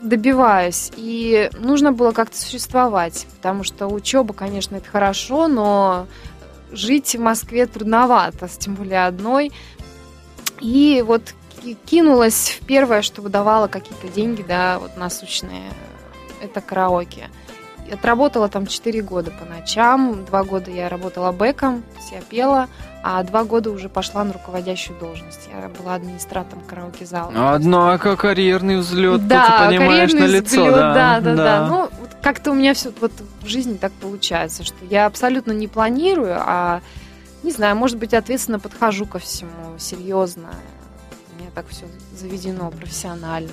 добиваюсь. 0.00 0.90
И 0.96 1.50
нужно 1.60 1.92
было 1.92 2.12
как-то 2.12 2.36
существовать, 2.36 3.26
потому 3.36 3.64
что 3.64 3.86
учеба, 3.88 4.34
конечно, 4.34 4.76
это 4.76 4.88
хорошо, 4.88 5.48
но 5.48 6.06
жить 6.72 7.14
в 7.14 7.20
Москве 7.20 7.66
трудновато, 7.66 8.48
тем 8.58 8.74
более 8.74 9.06
одной. 9.06 9.52
И 10.62 11.02
вот 11.06 11.34
ки- 11.62 11.76
кинулась 11.86 12.58
в 12.60 12.64
первое, 12.64 13.02
что 13.02 13.20
выдавало 13.20 13.66
какие-то 13.66 14.08
деньги, 14.08 14.42
да, 14.46 14.78
вот 14.78 14.96
насущные, 14.96 15.70
это 16.40 16.60
караоке. 16.60 17.28
Отработала 17.92 18.48
там 18.48 18.66
4 18.66 19.02
года 19.02 19.30
по 19.32 19.44
ночам, 19.44 20.24
2 20.24 20.44
года 20.44 20.70
я 20.70 20.88
работала 20.88 21.30
бэком, 21.32 21.82
то 21.82 21.98
есть 21.98 22.12
я 22.12 22.20
пела, 22.22 22.68
а 23.02 23.22
2 23.22 23.44
года 23.44 23.70
уже 23.70 23.88
пошла 23.88 24.24
на 24.24 24.32
руководящую 24.32 24.98
должность. 24.98 25.48
Я 25.52 25.68
была 25.68 25.96
администратором 25.96 26.62
караоке-зала. 26.64 27.32
Однако 27.54 28.16
карьерный 28.16 28.78
взлет, 28.78 29.26
Да, 29.26 29.66
ты 29.68 29.76
понимаешь, 29.76 30.12
на 30.12 30.20
карьерный 30.20 30.40
лицо. 30.40 30.62
взлет, 30.62 30.74
да, 30.76 30.94
да, 30.94 31.20
да, 31.20 31.34
да. 31.34 31.66
Ну, 31.66 31.80
вот 32.00 32.10
как-то 32.22 32.52
у 32.52 32.54
меня 32.54 32.72
все 32.72 32.92
вот 33.00 33.12
в 33.42 33.46
жизни 33.48 33.74
так 33.76 33.92
получается, 33.92 34.64
что 34.64 34.76
я 34.88 35.04
абсолютно 35.06 35.50
не 35.52 35.66
планирую, 35.66 36.36
а 36.38 36.80
не 37.42 37.50
знаю, 37.50 37.76
может 37.76 37.98
быть, 37.98 38.14
ответственно 38.14 38.58
подхожу 38.58 39.06
ко 39.06 39.18
всему, 39.18 39.78
серьезно. 39.78 40.50
У 41.34 41.40
меня 41.40 41.50
так 41.54 41.68
все 41.68 41.86
заведено 42.16 42.70
профессионально. 42.70 43.52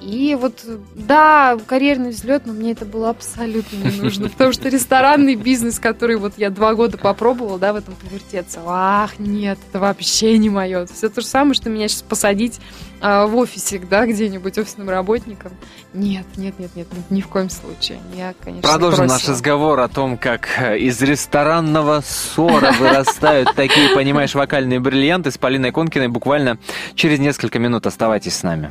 И 0.00 0.36
вот, 0.38 0.64
да, 0.94 1.56
карьерный 1.66 2.10
взлет, 2.10 2.42
но 2.44 2.52
мне 2.52 2.72
это 2.72 2.84
было 2.84 3.10
абсолютно 3.10 3.76
не 3.76 4.00
нужно, 4.00 4.28
потому 4.30 4.52
что 4.52 4.68
ресторанный 4.68 5.34
бизнес, 5.34 5.78
который 5.78 6.16
вот 6.16 6.34
я 6.36 6.50
два 6.50 6.74
года 6.74 6.98
попробовала, 6.98 7.58
да, 7.58 7.72
в 7.72 7.76
этом 7.76 7.94
повертеться, 7.94 8.60
ах, 8.66 9.18
нет, 9.18 9.58
это 9.70 9.80
вообще 9.80 10.36
не 10.38 10.50
мое. 10.50 10.86
Все 10.86 11.08
то 11.08 11.20
же 11.20 11.26
самое, 11.26 11.54
что 11.54 11.70
меня 11.70 11.88
сейчас 11.88 12.02
посадить 12.02 12.60
а, 13.00 13.26
в 13.26 13.36
офисе, 13.36 13.78
да, 13.78 14.06
где-нибудь 14.06 14.58
офисным 14.58 14.88
работником. 14.88 15.52
Нет, 15.92 16.26
нет, 16.36 16.58
нет, 16.58 16.70
нет, 16.74 16.86
ни, 17.10 17.16
ни 17.16 17.20
в 17.20 17.28
коем 17.28 17.50
случае. 17.50 17.98
Я, 18.14 18.34
конечно, 18.42 18.68
Продолжим 18.68 19.06
наш 19.06 19.18
бросила. 19.18 19.32
разговор 19.32 19.80
о 19.80 19.88
том, 19.88 20.16
как 20.18 20.48
э, 20.58 20.78
из 20.78 21.00
ресторанного 21.02 22.02
ссора 22.06 22.72
вырастают 22.72 23.54
такие, 23.54 23.90
понимаешь, 23.94 24.34
вокальные 24.34 24.80
бриллианты 24.80 25.30
с 25.30 25.38
Полиной 25.38 25.72
Конкиной 25.72 26.08
буквально 26.08 26.58
через 26.94 27.18
несколько 27.18 27.58
минут. 27.58 27.86
Оставайтесь 27.86 28.34
с 28.34 28.42
нами. 28.42 28.70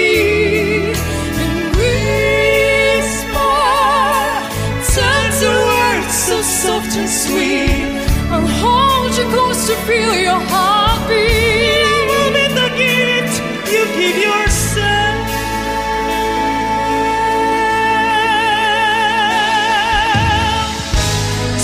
feel 9.91 10.15
your 10.27 10.41
heartbeat. 10.51 12.07
Love 12.11 12.35
is 12.45 12.53
the 12.61 12.69
gift 12.81 13.35
you 13.73 13.83
give 13.97 14.17
yourself. 14.27 15.27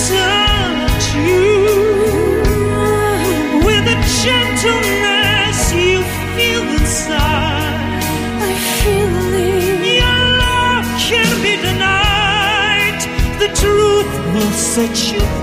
Touch 0.09 1.05
you 1.27 1.49
with 3.65 3.83
the 3.91 3.97
gentleness 4.23 5.59
you 5.73 5.97
feel 6.35 6.63
inside. 6.79 8.03
I 8.49 8.53
feel 8.79 9.33
it. 9.47 9.99
Your 10.01 10.21
love 10.43 10.87
can't 11.07 11.39
be 11.45 11.53
denied. 11.67 13.01
The 13.43 13.49
truth 13.61 14.11
will 14.33 14.55
set 14.73 14.95
you 15.11 15.36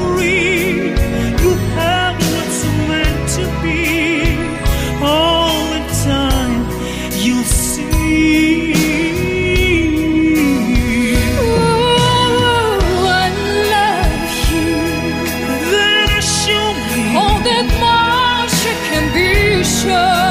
show. 19.85 20.24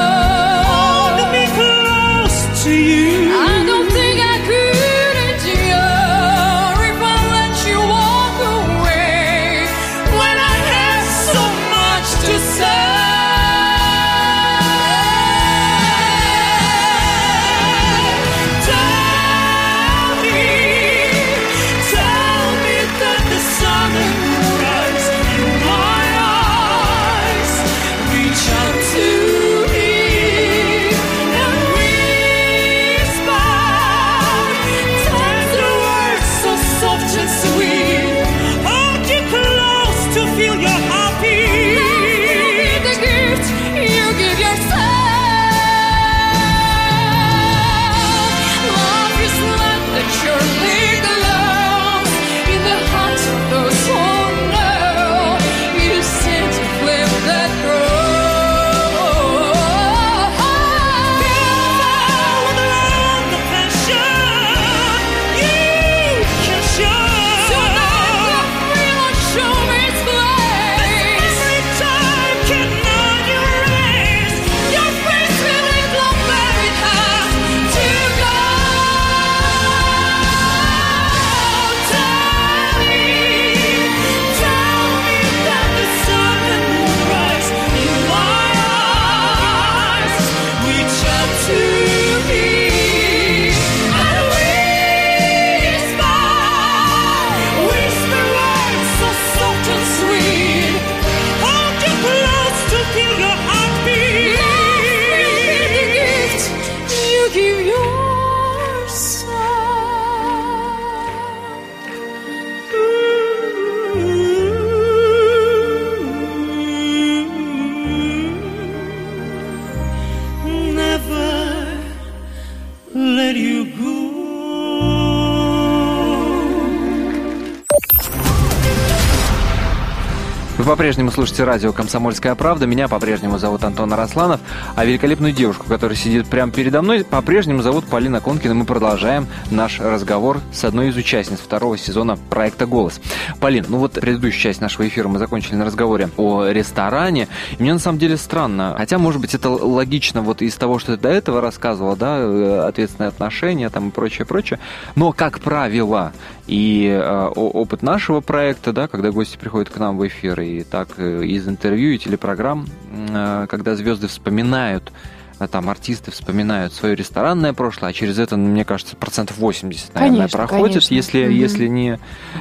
По-прежнему 130.84 131.10
слушаете 131.12 131.44
радио 131.44 131.72
«Комсомольская 131.72 132.34
правда». 132.34 132.66
Меня 132.66 132.88
по-прежнему 132.88 133.38
зовут 133.38 133.64
Антон 133.64 133.90
Арасланов, 133.94 134.42
а 134.76 134.84
великолепную 134.84 135.32
девушку, 135.32 135.64
которая 135.66 135.96
сидит 135.96 136.26
прямо 136.26 136.52
передо 136.52 136.82
мной, 136.82 137.04
по-прежнему 137.04 137.62
зовут 137.62 137.86
Полина 137.86 138.20
Конкина. 138.20 138.52
Мы 138.52 138.66
продолжаем 138.66 139.26
наш 139.50 139.80
разговор 139.80 140.42
с 140.52 140.62
одной 140.62 140.90
из 140.90 140.96
участниц 140.98 141.38
второго 141.38 141.78
сезона 141.78 142.18
проекта 142.28 142.66
«Голос». 142.66 143.00
Полин, 143.40 143.64
ну 143.70 143.78
вот 143.78 143.92
предыдущую 143.94 144.42
часть 144.42 144.60
нашего 144.60 144.86
эфира 144.86 145.08
мы 145.08 145.18
закончили 145.18 145.54
на 145.54 145.64
разговоре 145.64 146.10
о 146.18 146.44
ресторане. 146.48 147.28
И 147.58 147.62
мне 147.62 147.72
на 147.72 147.78
самом 147.78 147.98
деле 147.98 148.18
странно, 148.18 148.74
хотя, 148.76 148.98
может 148.98 149.22
быть, 149.22 149.34
это 149.34 149.48
логично 149.48 150.20
вот 150.20 150.42
из 150.42 150.54
того, 150.54 150.78
что 150.78 150.96
ты 150.98 151.02
до 151.02 151.08
этого 151.08 151.40
рассказывала, 151.40 151.96
да, 151.96 152.18
э, 152.18 152.66
ответственные 152.68 153.08
отношения 153.08 153.70
там 153.70 153.88
и 153.88 153.90
прочее, 153.90 154.26
прочее. 154.26 154.58
Но, 154.96 155.12
как 155.12 155.40
правило, 155.40 156.12
и 156.46 156.88
э, 156.88 157.26
опыт 157.34 157.82
нашего 157.82 158.20
проекта, 158.20 158.74
да, 158.74 158.86
когда 158.86 159.10
гости 159.12 159.38
приходят 159.38 159.70
к 159.70 159.78
нам 159.78 159.96
в 159.96 160.06
эфир, 160.06 160.38
и 160.42 160.62
так 160.74 160.88
э, 160.96 161.24
из 161.24 161.46
интервью 161.46 161.92
и 161.92 161.98
телепрограмм, 161.98 162.66
э, 162.90 163.46
когда 163.48 163.76
звезды 163.76 164.08
вспоминают 164.08 164.92
а 165.38 165.48
там 165.48 165.68
артисты 165.68 166.12
вспоминают 166.12 166.72
свое 166.72 166.94
ресторанное 166.94 167.52
прошлое, 167.52 167.90
а 167.90 167.92
через 167.92 168.20
это, 168.20 168.36
ну, 168.36 168.48
мне 168.48 168.64
кажется, 168.64 168.94
процентов 168.94 169.36
80, 169.38 169.92
наверное, 169.94 170.16
Конечно, 170.18 170.38
проходит, 170.38 170.74
конечно. 170.74 170.94
если, 170.94 171.24
Мгм. 171.24 171.32
если 171.34 171.66
не, 171.66 171.98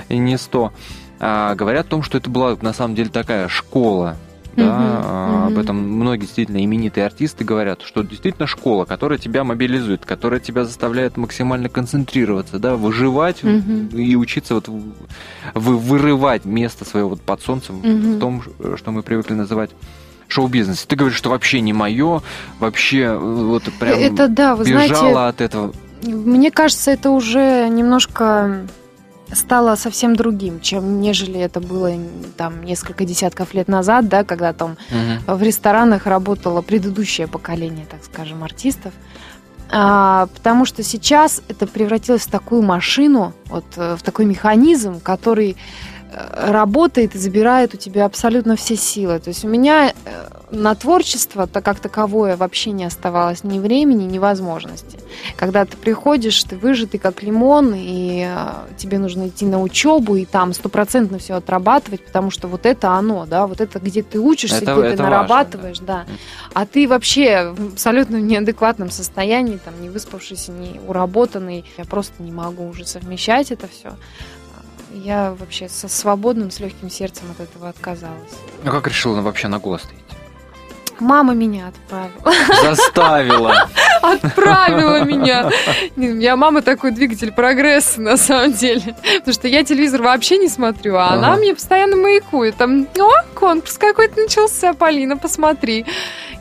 не 0.10 0.38
100. 0.38 0.72
А, 1.19 1.56
говорят 1.56 1.88
о 1.88 1.89
том, 1.89 2.04
что 2.04 2.19
это 2.19 2.30
была 2.30 2.56
на 2.62 2.72
самом 2.72 2.93
деле 2.93 3.10
такая 3.10 3.48
школа. 3.48 4.15
Да, 4.56 5.02
а, 5.04 5.48
об 5.48 5.58
этом 5.58 5.78
многие 5.78 6.22
действительно 6.22 6.63
именитые 6.63 7.06
артисты 7.06 7.44
говорят, 7.44 7.82
что 7.82 8.04
действительно 8.04 8.48
школа, 8.48 8.86
которая 8.86 9.18
тебя 9.18 9.44
мобилизует, 9.44 10.06
которая 10.06 10.39
тебя 10.39 10.63
заставляет 10.66 11.18
максимально 11.18 11.70
концентрироваться, 11.70 12.60
да, 12.60 12.76
выживать 12.76 13.44
Мгм. 13.44 13.88
и 13.88 14.16
учиться 14.16 14.56
вот 14.56 14.68
вы- 14.68 15.78
вырывать 15.78 16.46
место 16.46 16.86
свое 16.86 17.08
вот 17.08 17.22
под 17.22 17.42
солнцем 17.42 17.78
Мгм. 17.78 18.16
в 18.16 18.20
том, 18.20 18.44
что 18.78 18.92
мы 18.92 19.02
привыкли 19.04 19.34
называть 19.34 19.72
шоу-бизнес. 20.28 20.86
Ты 20.86 20.96
говоришь, 20.96 21.18
что 21.18 21.30
вообще 21.30 21.62
не 21.62 21.74
мое, 21.74 22.22
вообще 22.60 23.00
э, 23.02 23.18
вот 23.18 23.63
прям 23.80 24.00
Это 24.00 24.28
да, 24.28 24.56
вы 24.56 24.66
бежала 24.66 24.86
знаете, 24.88 25.18
от 25.20 25.42
этого. 25.42 25.74
Мне 26.04 26.52
кажется, 26.52 26.92
это 26.92 27.12
уже 27.12 27.68
немножко 27.70 28.66
стало 29.36 29.76
совсем 29.76 30.15
другим, 30.15 30.60
чем 30.62 31.02
нежели 31.02 31.39
это 31.39 31.60
было 31.60 31.91
там 32.38 32.63
несколько 32.63 33.06
десятков 33.06 33.54
лет 33.54 33.67
назад, 33.67 34.08
да, 34.08 34.24
когда 34.24 34.54
там 34.54 34.78
Мгм. 34.91 35.38
в 35.38 35.41
ресторанах 35.43 36.06
работало 36.08 36.62
предыдущее 36.62 37.28
поколение, 37.28 37.86
так 37.89 38.04
скажем, 38.04 38.43
артистов. 38.43 38.93
А, 39.76 40.28
потому 40.36 40.65
что 40.65 40.84
сейчас 40.84 41.41
это 41.48 41.65
превратилось 41.65 42.24
в 42.24 42.30
такую 42.32 42.62
машину, 42.62 43.34
вот 43.48 43.65
э, 43.78 43.96
в 43.96 44.04
такой 44.04 44.26
механизм, 44.26 45.00
который 45.00 45.58
э, 46.12 46.52
работает 46.52 47.15
и 47.15 47.17
забирает 47.17 47.74
у 47.74 47.78
тебя 47.78 48.06
абсолютно 48.06 48.56
все 48.56 48.76
силы. 48.76 49.19
То 49.19 49.30
есть 49.30 49.43
у 49.43 49.48
меня, 49.48 49.93
э, 50.06 50.30
на 50.54 50.76
творчество 50.76 51.48
то 51.48 51.62
как 51.62 51.80
таковое 51.80 52.38
вообще 52.38 52.72
не 52.72 52.86
оставалось 52.86 53.44
ни 53.44 53.60
времени, 53.60 54.04
ни 54.04 54.20
возможности. 54.20 55.00
Когда 55.36 55.66
ты 55.66 55.76
приходишь, 55.76 56.44
ты 56.44 56.58
выжатый 56.58 57.00
как 57.00 57.24
лимон, 57.24 57.74
и 57.76 58.28
э, 58.28 58.76
тебе 58.78 59.00
нужно 59.00 59.28
идти 59.28 59.46
на 59.46 59.62
учебу, 59.62 60.16
и 60.16 60.26
там 60.26 60.54
стопроцентно 60.54 61.18
все 61.18 61.34
отрабатывать, 61.36 62.06
потому 62.06 62.30
что 62.30 62.48
вот 62.48 62.66
это 62.66 62.92
оно, 62.92 63.26
да, 63.26 63.48
вот 63.48 63.62
это 63.62 63.80
где 63.80 64.04
ты 64.04 64.20
учишься, 64.20 64.58
Это- 64.58 64.74
где 64.74 64.82
это 64.88 64.98
ты 64.98 65.04
важно, 65.04 65.04
нарабатываешь, 65.04 65.80
да. 65.80 66.06
А 66.54 66.66
ты 66.66 66.88
вообще 66.88 67.54
в 67.58 67.74
абсолютно 67.74 68.18
неадекватном 68.18 68.92
состоянии, 68.92 69.58
там, 69.58 69.74
не 69.82 69.89
выспавшийся, 69.89 70.52
не 70.52 70.80
уработанный. 70.88 71.66
Я 71.78 71.86
просто 71.86 72.22
не 72.22 72.32
могу 72.32 72.68
уже 72.68 72.86
совмещать 72.86 73.52
это 73.52 73.68
все. 73.68 73.94
Я 74.94 75.36
вообще 75.39 75.68
со 75.68 75.88
свободным, 75.88 76.52
с 76.52 76.60
легким 76.60 76.89
сердцем 76.92 77.26
от 77.32 77.39
этого 77.39 77.70
отказалась. 77.70 78.32
Ну 78.63 78.72
как 78.72 78.88
решила 78.88 79.22
вообще 79.22 79.48
на 79.48 79.58
голос? 79.58 79.82
Мама 80.99 81.34
меня 81.34 81.67
отправила. 81.67 82.34
Заставила. 82.62 83.67
Отправила 84.01 85.03
меня. 85.03 85.49
Не, 85.95 86.10
У 86.10 86.13
меня 86.15 86.36
мама 86.36 86.62
такой 86.62 86.91
двигатель 86.91 87.32
прогресса, 87.32 88.01
на 88.01 88.17
самом 88.17 88.53
деле. 88.53 88.95
Потому 89.19 89.34
что 89.34 89.47
я 89.47 89.63
телевизор 89.63 90.01
вообще 90.01 90.38
не 90.38 90.47
смотрю, 90.49 90.95
а 90.97 91.10
она 91.13 91.29
Ага. 91.34 91.38
мне 91.41 91.53
постоянно 91.53 91.95
маякует. 91.95 92.56
Там, 92.58 92.88
о, 92.99 93.10
конкурс 93.34 93.77
какой-то 93.77 94.19
начался, 94.21 94.73
Полина, 94.73 95.17
посмотри. 95.17 95.86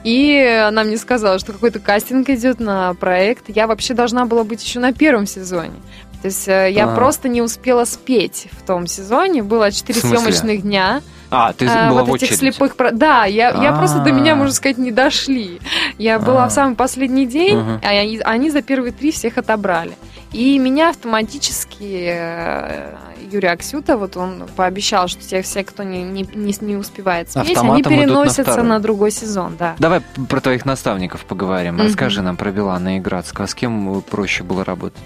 И 0.04 0.36
она 0.66 0.82
мне 0.84 0.96
сказала, 0.96 1.38
что 1.38 1.52
какой-то 1.52 1.78
кастинг 1.78 2.28
идет 2.30 2.58
на 2.60 2.94
проект. 2.94 3.44
Я 3.48 3.66
вообще 3.66 3.94
должна 3.94 4.24
была 4.26 4.42
быть 4.44 4.62
еще 4.64 4.80
на 4.80 4.92
первом 4.92 5.26
сезоне. 5.26 5.72
То 6.20 6.26
есть 6.28 6.46
э, 6.48 6.70
я 6.70 6.84
А. 6.90 6.94
просто 6.94 7.28
не 7.28 7.42
успела 7.42 7.84
спеть 7.84 8.48
в 8.52 8.66
том 8.66 8.86
сезоне. 8.86 9.42
Было 9.42 9.70
четыре 9.72 10.00
В 10.00 10.02
смысле? 10.02 10.18
съемочных 10.18 10.62
дня. 10.62 11.02
А, 11.34 11.52
ты 11.54 11.66
А, 11.66 11.88
была 11.88 12.02
вот 12.02 12.10
в 12.10 12.14
этих 12.14 12.28
очереди. 12.32 12.38
слепых... 12.52 12.76
про- 12.76 12.90
Да, 12.92 13.24
я, 13.24 13.50
я 13.62 13.72
просто 13.72 14.00
до 14.00 14.12
меня, 14.12 14.32
А. 14.34 14.36
можно 14.36 14.52
сказать, 14.52 14.76
не 14.78 14.90
дошли. 14.92 15.60
Я 15.98 16.18
была 16.18 16.44
А. 16.44 16.48
в 16.48 16.52
самый 16.52 16.74
последний 16.76 17.26
день, 17.26 17.58
а 17.82 17.88
они, 17.88 18.18
они 18.18 18.50
за 18.50 18.60
первые 18.62 18.92
три 18.92 19.10
всех 19.12 19.38
отобрали. 19.38 19.92
И 20.32 20.58
меня 20.58 20.90
автоматически 20.90 22.06
э, 22.10 22.94
Юрий 23.30 23.48
Аксюта, 23.48 23.96
вот 23.98 24.16
он 24.16 24.44
пообещал, 24.56 25.08
что 25.08 25.20
те 25.22 25.42
все, 25.42 25.62
кто 25.62 25.82
не, 25.82 26.02
не, 26.02 26.22
не, 26.34 26.54
не 26.60 26.76
успевает 26.76 27.30
спеть, 27.30 27.42
они 27.44 27.52
Автоматом 27.52 27.92
на 27.92 27.98
переносятся 27.98 28.42
второй. 28.44 28.66
на, 28.66 28.78
другой 28.80 29.10
сезон, 29.10 29.56
да. 29.58 29.74
Давай 29.78 30.00
про 30.28 30.40
твоих 30.40 30.64
наставников 30.64 31.24
поговорим. 31.26 31.78
Расскажи 31.80 32.22
нам 32.22 32.36
про 32.36 32.50
Билана 32.50 32.98
Играцкого. 32.98 33.46
С 33.46 33.54
кем 33.54 34.02
проще 34.02 34.42
было 34.42 34.64
работать? 34.64 35.02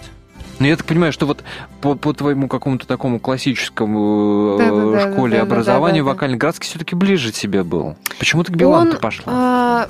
Ну, 0.59 0.67
я 0.67 0.77
так 0.77 0.87
понимаю, 0.87 1.13
что 1.13 1.27
вот 1.27 1.43
по, 1.81 1.95
по 1.95 2.13
твоему 2.13 2.49
какому-то 2.49 2.87
такому 2.87 3.21
классическому 3.21 4.57
э, 4.59 4.59
Да-да-да, 4.59 5.01
школе 5.13 5.33
да-да-да, 5.39 5.43
образованию 5.43 6.05
да-да. 6.05 6.15
вокальный 6.15 6.39
Градский 6.39 6.67
все-таки 6.69 6.95
ближе 6.95 7.31
тебе 7.31 7.63
был. 7.63 7.97
Почему 8.19 8.43
ты 8.43 8.53
к 8.53 8.57
Билану 8.57 8.99
пошла? 8.99 9.25
а, 9.27 9.89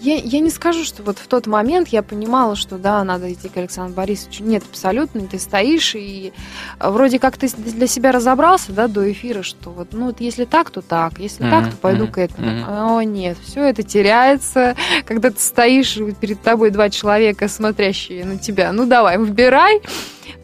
я, 0.00 0.16
я 0.16 0.40
не 0.40 0.50
скажу, 0.50 0.84
что 0.84 1.02
вот 1.02 1.18
в 1.18 1.26
тот 1.26 1.46
момент 1.46 1.88
я 1.88 2.02
понимала, 2.02 2.56
что 2.56 2.78
да, 2.78 3.02
надо 3.04 3.32
идти 3.32 3.48
к 3.48 3.56
Александру 3.56 3.94
Борисовичу. 3.94 4.44
Нет, 4.44 4.62
абсолютно. 4.68 5.20
Ты 5.22 5.38
стоишь 5.38 5.94
и 5.94 6.32
а, 6.78 6.90
вроде 6.90 7.18
как 7.18 7.36
ты 7.36 7.48
для 7.48 7.86
себя 7.86 8.12
разобрался, 8.12 8.72
да, 8.72 8.88
до 8.88 9.10
эфира, 9.10 9.42
что 9.42 9.70
вот, 9.70 9.88
ну, 9.92 10.06
вот 10.06 10.20
если 10.20 10.44
так, 10.44 10.70
то 10.70 10.82
так, 10.82 11.18
если 11.18 11.44
Мгм, 11.44 11.50
так, 11.50 11.70
то 11.70 11.76
пойду 11.76 12.04
мгм, 12.04 12.12
к 12.12 12.18
этому. 12.18 12.50
мгм. 12.50 12.96
О, 12.96 13.02
нет, 13.02 13.36
все 13.44 13.64
это 13.64 13.82
теряется, 13.82 14.76
когда 15.06 15.30
ты 15.30 15.40
стоишь, 15.40 15.96
и 15.96 16.12
перед 16.12 16.40
тобой 16.42 16.70
два 16.70 16.90
человека, 16.90 17.48
смотрящие 17.48 18.24
на 18.24 18.38
тебя. 18.38 18.72
Ну, 18.72 18.86
давай, 18.86 19.18
выбирай. 19.18 19.80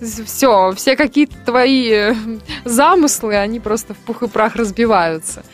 Все, 0.00 0.72
все 0.76 0.96
какие-то 0.96 1.34
твои 1.44 1.90
э, 1.90 2.14
замыслы, 2.64 3.36
они 3.36 3.60
просто 3.60 3.94
в 3.94 3.98
пух 3.98 4.22
и 4.22 4.28
прах 4.28 4.56
разбиваются. 4.56 5.44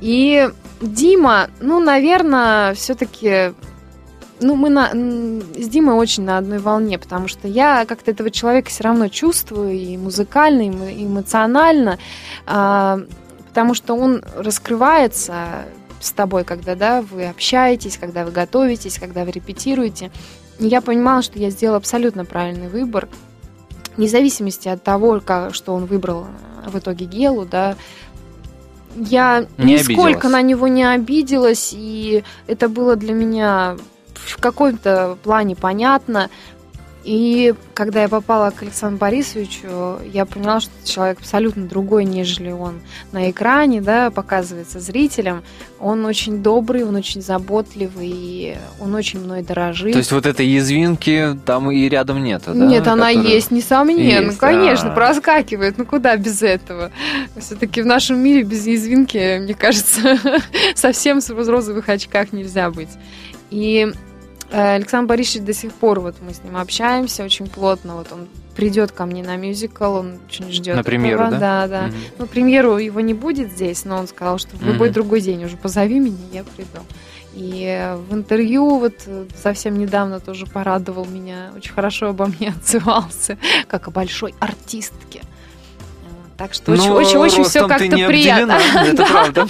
И 0.00 0.48
Дима, 0.80 1.48
ну, 1.60 1.80
наверное, 1.80 2.74
все-таки 2.74 3.54
ну, 4.40 4.54
мы 4.54 4.68
на, 4.68 4.90
с 4.90 5.68
Димой 5.68 5.94
очень 5.94 6.24
на 6.24 6.38
одной 6.38 6.58
волне, 6.58 6.98
потому 6.98 7.28
что 7.28 7.48
я 7.48 7.84
как-то 7.86 8.10
этого 8.10 8.30
человека 8.30 8.68
все 8.68 8.84
равно 8.84 9.08
чувствую 9.08 9.72
и 9.72 9.96
музыкально, 9.96 10.62
и 10.62 10.70
эмо- 10.70 10.92
и 10.92 11.06
эмоционально, 11.06 11.98
а, 12.46 13.00
потому 13.48 13.74
что 13.74 13.94
он 13.94 14.22
раскрывается 14.36 15.64
с 16.00 16.12
тобой, 16.12 16.44
когда 16.44 16.74
да, 16.74 17.02
вы 17.02 17.26
общаетесь, 17.26 17.96
когда 17.96 18.24
вы 18.24 18.30
готовитесь, 18.30 18.98
когда 18.98 19.24
вы 19.24 19.30
репетируете. 19.30 20.10
И 20.58 20.66
я 20.66 20.80
понимала, 20.80 21.22
что 21.22 21.38
я 21.38 21.50
сделала 21.50 21.78
абсолютно 21.78 22.24
правильный 22.24 22.68
выбор, 22.68 23.08
вне 23.96 24.08
зависимости 24.08 24.68
от 24.68 24.82
того, 24.82 25.20
как, 25.24 25.54
что 25.54 25.74
он 25.74 25.86
выбрал 25.86 26.26
в 26.66 26.78
итоге 26.78 27.06
Гелу, 27.06 27.46
да, 27.46 27.76
я 28.96 29.46
Не 29.58 29.74
нисколько 29.74 30.02
обиделась. 30.04 30.32
на 30.32 30.42
него 30.42 30.68
не 30.68 30.84
обиделась, 30.84 31.74
и 31.76 32.24
это 32.46 32.68
было 32.68 32.96
для 32.96 33.12
меня 33.12 33.76
в 34.14 34.38
каком-то 34.40 35.18
плане 35.22 35.54
понятно. 35.56 36.30
И 37.06 37.54
когда 37.72 38.02
я 38.02 38.08
попала 38.08 38.50
к 38.50 38.62
Александру 38.64 38.98
Борисовичу, 38.98 40.00
я 40.12 40.26
поняла, 40.26 40.58
что 40.58 40.72
человек 40.84 41.20
абсолютно 41.20 41.68
другой, 41.68 42.04
нежели 42.04 42.50
он 42.50 42.80
на 43.12 43.30
экране, 43.30 43.80
да, 43.80 44.10
показывается 44.10 44.80
зрителям. 44.80 45.44
Он 45.78 46.04
очень 46.04 46.42
добрый, 46.42 46.82
он 46.82 46.96
очень 46.96 47.22
заботливый, 47.22 48.10
и 48.12 48.56
он 48.80 48.92
очень 48.96 49.20
мной 49.20 49.42
дорожит. 49.42 49.92
То 49.92 49.98
есть 49.98 50.10
вот 50.10 50.26
этой 50.26 50.48
язвинки 50.48 51.38
там 51.46 51.70
и 51.70 51.88
рядом 51.88 52.24
нету, 52.24 52.52
да? 52.52 52.66
Нет, 52.66 52.88
она 52.88 53.10
Которая- 53.12 53.34
есть, 53.34 53.52
несомненно, 53.52 54.26
Есть, 54.26 54.38
конечно, 54.38 54.90
а. 54.90 54.94
проскакивает. 54.94 55.78
Ну 55.78 55.86
куда 55.86 56.16
без 56.16 56.42
этого? 56.42 56.90
Все-таки 57.38 57.82
в 57.82 57.86
нашем 57.86 58.18
мире 58.18 58.42
без 58.42 58.66
язвинки, 58.66 59.38
мне 59.38 59.54
кажется, 59.54 60.18
совсем 60.74 61.20
в 61.20 61.48
розовых 61.48 61.88
очках 61.88 62.32
нельзя 62.32 62.68
быть. 62.72 62.90
И 63.50 63.92
Александр 64.50 65.08
Борисович 65.08 65.44
до 65.44 65.52
сих 65.52 65.72
пор, 65.72 66.00
вот 66.00 66.16
мы 66.20 66.32
с 66.32 66.42
ним 66.42 66.56
общаемся 66.56 67.24
очень 67.24 67.46
плотно, 67.46 67.96
вот 67.96 68.12
он 68.12 68.28
придет 68.54 68.90
ко 68.92 69.04
мне 69.04 69.22
на 69.22 69.36
мюзикл, 69.36 69.84
он 69.84 70.18
очень 70.28 70.50
ждет. 70.50 70.76
На 70.76 70.82
премьеру, 70.82 71.24
этого. 71.24 71.38
да? 71.38 71.66
Да, 71.66 71.68
да. 71.68 71.86
Мгм. 71.88 71.96
Ну, 72.18 72.26
премьеру 72.26 72.78
его 72.78 73.00
не 73.00 73.12
будет 73.14 73.52
здесь, 73.52 73.84
но 73.84 73.98
он 73.98 74.08
сказал, 74.08 74.38
что 74.38 74.56
в 74.56 74.62
любой 74.62 74.88
Мгм. 74.88 74.94
другой 74.94 75.20
день 75.20 75.44
уже 75.44 75.56
позови 75.56 75.98
меня, 76.00 76.16
я 76.32 76.44
приду. 76.44 76.80
И 77.34 77.64
э, 77.66 77.96
в 77.96 78.14
интервью 78.14 78.78
вот 78.78 78.94
э, 79.06 79.26
совсем 79.36 79.78
недавно 79.78 80.20
тоже 80.20 80.46
порадовал 80.46 81.04
меня, 81.04 81.52
очень 81.54 81.72
хорошо 81.74 82.08
обо 82.08 82.26
мне 82.26 82.48
отзывался, 82.56 83.36
как 83.68 83.88
о 83.88 83.90
большой 83.90 84.34
артистке. 84.40 85.20
Так 86.38 86.52
что 86.52 86.72
очень-очень 86.72 87.44
все 87.44 87.66
как-то 87.66 87.86
приятно. 87.86 88.58
Это 88.84 89.04
правда. 89.10 89.46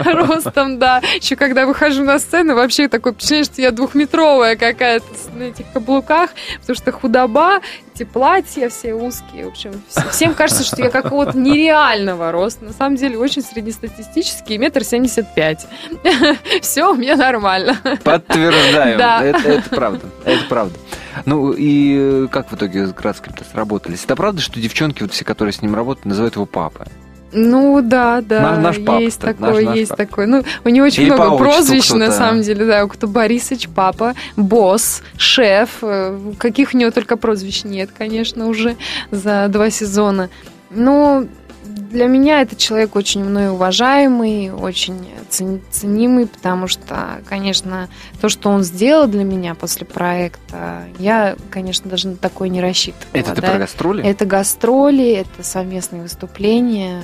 Ростом, 0.04 0.78
да. 0.78 1.00
Еще 1.20 1.36
когда 1.36 1.66
выхожу 1.66 2.02
на 2.02 2.18
сцену, 2.18 2.54
вообще 2.54 2.88
такое 2.88 3.12
впечатление, 3.12 3.44
что 3.44 3.62
я 3.62 3.70
двухметровая 3.70 4.56
какая-то 4.56 5.06
на 5.34 5.44
этих 5.44 5.70
каблуках, 5.72 6.30
потому 6.60 6.76
что 6.76 6.92
худоба, 6.92 7.60
эти 7.94 8.04
платья 8.04 8.68
все 8.70 8.94
узкие. 8.94 9.44
В 9.44 9.48
общем, 9.48 9.70
вс- 9.88 10.10
всем 10.10 10.34
кажется, 10.34 10.64
что 10.64 10.82
я 10.82 10.90
какого-то 10.90 11.36
нереального 11.38 12.32
роста. 12.32 12.64
На 12.64 12.72
самом 12.72 12.96
деле 12.96 13.16
очень 13.18 13.42
среднестатистический, 13.42 14.58
метр 14.58 14.82
семьдесят 14.84 15.32
пять. 15.34 15.66
Все 16.62 16.90
у 16.90 16.94
меня 16.96 17.16
нормально. 17.16 17.76
Подтверждаю. 18.02 18.98
Да. 18.98 19.22
Это, 19.24 19.48
это 19.48 19.68
правда. 19.70 20.06
Это 20.24 20.44
правда. 20.48 20.78
Ну 21.26 21.52
и 21.52 21.96
э, 21.98 22.28
как 22.30 22.50
в 22.50 22.54
итоге 22.54 22.86
с 22.86 22.92
Градским-то 22.92 23.44
сработались? 23.44 24.04
Это 24.04 24.16
правда, 24.16 24.40
что 24.40 24.60
девчонки, 24.60 25.02
вот 25.02 25.12
все, 25.12 25.24
которые 25.24 25.52
с 25.52 25.62
ним 25.62 25.74
работают, 25.74 26.06
называют 26.06 26.34
его 26.36 26.46
папой? 26.46 26.86
Ну 27.32 27.80
да, 27.80 28.22
да, 28.22 28.40
Наш- 28.56 28.58
наш 28.78 28.84
папа, 28.84 28.98
есть 29.00 29.20
так, 29.20 29.36
такой, 29.36 29.62
наш- 29.62 29.64
наш 29.66 29.76
есть 29.76 29.90
папа. 29.90 30.04
такой. 30.04 30.26
Ну, 30.26 30.42
у 30.64 30.68
него 30.68 30.86
очень 30.86 31.04
Или 31.04 31.12
много 31.12 31.36
прозвищ, 31.38 31.90
на 31.90 32.10
самом 32.10 32.42
деле, 32.42 32.66
да, 32.66 32.86
кто 32.88 33.06
Борисыч, 33.06 33.68
папа, 33.68 34.14
босс, 34.36 35.02
шеф, 35.16 35.78
э, 35.82 36.18
каких 36.38 36.74
у 36.74 36.76
него 36.76 36.90
только 36.90 37.16
прозвищ 37.16 37.62
нет, 37.64 37.90
конечно, 37.96 38.48
уже 38.48 38.76
за 39.12 39.46
два 39.48 39.70
сезона. 39.70 40.28
Но 40.70 41.24
для 41.90 42.06
меня 42.06 42.40
этот 42.40 42.58
человек 42.58 42.94
очень 42.94 43.24
мной 43.24 43.50
уважаемый, 43.50 44.52
очень 44.52 45.08
цен- 45.28 45.60
ценимый, 45.70 46.26
потому 46.26 46.68
что, 46.68 47.20
конечно, 47.28 47.88
то, 48.20 48.28
что 48.28 48.48
он 48.48 48.62
сделал 48.62 49.08
для 49.08 49.24
меня 49.24 49.54
после 49.54 49.86
проекта, 49.86 50.84
я, 50.98 51.36
конечно, 51.50 51.90
даже 51.90 52.08
на 52.08 52.16
такое 52.16 52.48
не 52.48 52.60
рассчитывала. 52.60 53.10
Это 53.12 53.34
ты 53.34 53.40
да. 53.42 53.50
про 53.50 53.58
гастроли? 53.58 54.04
Это 54.04 54.24
гастроли, 54.24 55.10
это 55.10 55.42
совместные 55.42 56.02
выступления. 56.02 57.02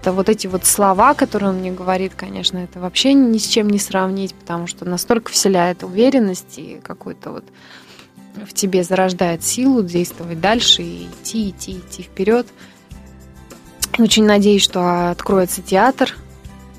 Это 0.00 0.12
вот 0.12 0.28
эти 0.28 0.46
вот 0.46 0.66
слова, 0.66 1.14
которые 1.14 1.50
он 1.50 1.56
мне 1.56 1.72
говорит, 1.72 2.12
конечно, 2.14 2.58
это 2.58 2.78
вообще 2.78 3.14
ни 3.14 3.38
с 3.38 3.46
чем 3.46 3.70
не 3.70 3.78
сравнить, 3.78 4.34
потому 4.34 4.66
что 4.66 4.84
настолько 4.84 5.32
вселяет 5.32 5.82
уверенность 5.82 6.58
и 6.58 6.78
какой-то 6.82 7.30
вот 7.32 7.44
в 8.46 8.52
тебе 8.52 8.84
зарождает 8.84 9.42
силу 9.42 9.82
действовать 9.82 10.40
дальше 10.40 10.82
и 10.82 11.06
идти, 11.06 11.50
идти, 11.50 11.72
идти 11.78 12.02
вперед. 12.02 12.46
Очень 13.98 14.24
надеюсь, 14.24 14.62
что 14.62 15.10
откроется 15.10 15.62
театр 15.62 16.14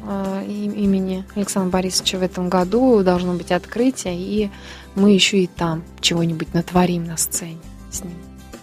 э, 0.08 0.44
им- 0.48 0.72
имени 0.74 1.24
Александра 1.36 1.72
Борисовича 1.72 2.18
в 2.20 2.22
этом 2.24 2.50
году. 2.50 3.02
Должно 3.04 3.34
быть 3.34 3.52
открытие, 3.52 4.16
и 4.16 4.50
мы 4.96 5.12
еще 5.12 5.40
и 5.40 5.48
там 5.48 5.84
чего-нибудь 6.00 6.54
натворим 6.54 7.06
на 7.06 7.18
сцене 7.18 7.58
с 7.92 8.04
ним. 8.04 8.14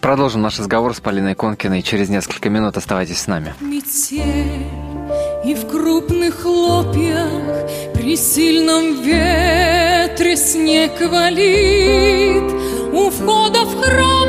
Продолжим 0.00 0.42
наш 0.42 0.58
разговор 0.58 0.94
с 0.94 1.00
Полиной 1.00 1.34
Конкиной 1.34 1.82
через 1.82 2.10
несколько 2.10 2.50
минут. 2.50 2.76
Оставайтесь 2.76 3.20
с 3.20 3.26
нами. 3.26 3.54
Ciel 3.60 5.44
И 5.46 5.54
в 5.54 5.66
крупных 5.66 6.42
хлопьях 6.42 7.28
при 7.94 8.16
сильном 8.16 9.02
ветре 9.02 10.36
снег 10.36 10.92
валит 11.00 12.52
У 12.92 13.10
входа 13.10 13.64
в 13.64 13.80
храм 13.80 14.23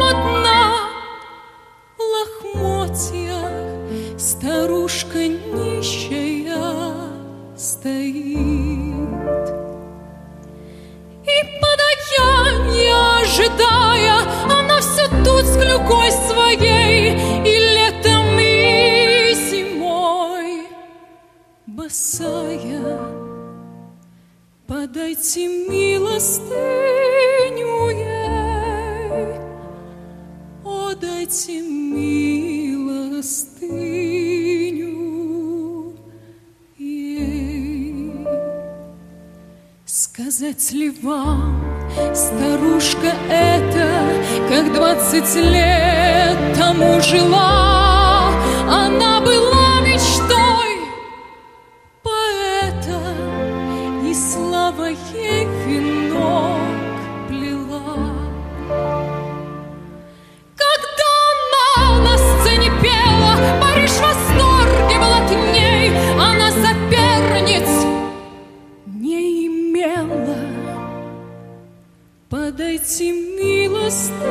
Подайте 25.15 25.47
милостыню 25.47 26.51
ей 27.89 29.39
О, 30.65 30.93
дайте 30.93 31.61
милостыню 31.61 32.73
ей. 36.77 38.27
Сказать 39.85 40.71
ли 40.73 40.89
вам, 41.01 41.63
старушка 42.13 43.13
эта, 43.29 43.87
Как 44.49 44.73
двадцать 44.73 45.33
лет 45.35 46.37
тому 46.57 46.99
жила, 46.99 48.33
Она 48.69 49.21
была 49.21 49.54
Подайте 72.45 73.11
милостыню 73.11 74.21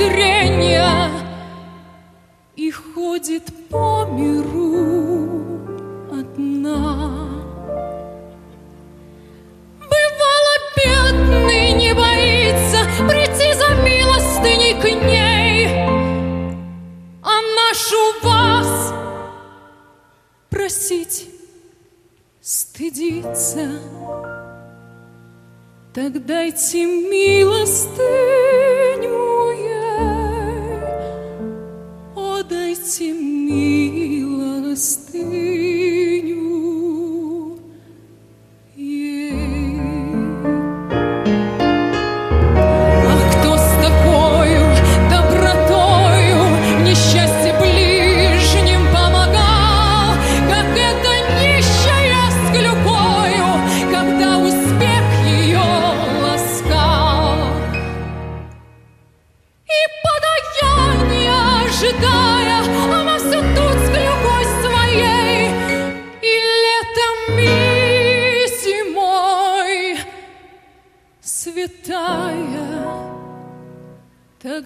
зрения 0.00 1.10
И 2.56 2.70
ходит 2.70 3.44
по 3.68 4.06
миру 4.06 5.60
одна. 6.10 7.28
Бывало, 9.92 10.54
бедный 10.76 11.72
не 11.72 11.92
боится 11.94 12.80
Прийти 13.08 13.52
за 13.54 13.68
милостыней 13.82 14.74
к 14.80 14.84
ней. 14.84 15.68
А 17.22 17.40
нашу 17.58 18.02
вас 18.22 18.94
просить 20.48 21.28
стыдиться. 22.40 23.80
Так 25.92 26.24
дайте 26.24 26.86
милостыню 26.86 28.69
О, 32.90 32.92
дайте 32.92 33.20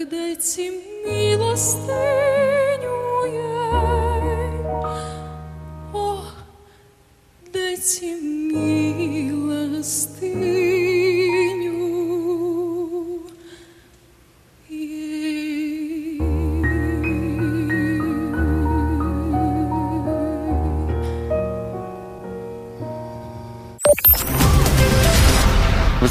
дайте 0.06 0.70
милостыню 1.04 1.94
ей. 3.26 4.62
О, 5.92 6.22
дайте 7.52 8.14
милостыню 8.14 8.33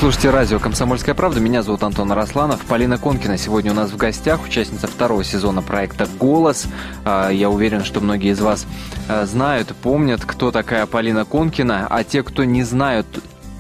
слушаете 0.04 0.32
радио 0.32 0.60
«Комсомольская 0.60 1.16
правда». 1.16 1.40
Меня 1.40 1.64
зовут 1.64 1.82
Антон 1.82 2.12
Арасланов. 2.12 2.60
Полина 2.66 2.98
Конкина 2.98 3.38
сегодня 3.38 3.72
у 3.72 3.74
нас 3.74 3.90
в 3.90 3.96
гостях, 3.96 4.44
участница 4.44 4.88
второго 4.88 5.24
сезона 5.24 5.62
проекта 5.62 6.10
«Голос». 6.20 6.66
А, 7.06 7.30
Я 7.30 7.50
уверен, 7.50 7.86
что 7.86 8.02
многие 8.02 8.32
из 8.32 8.42
вас 8.42 8.68
а, 9.08 9.26
знают 9.26 9.74
помнят, 9.74 10.26
кто 10.26 10.52
такая 10.52 10.88
Полина 10.88 11.24
Конкина. 11.24 11.88
А 11.90 12.04
те, 12.04 12.22
кто 12.22 12.44
не 12.44 12.64
знают, 12.64 13.08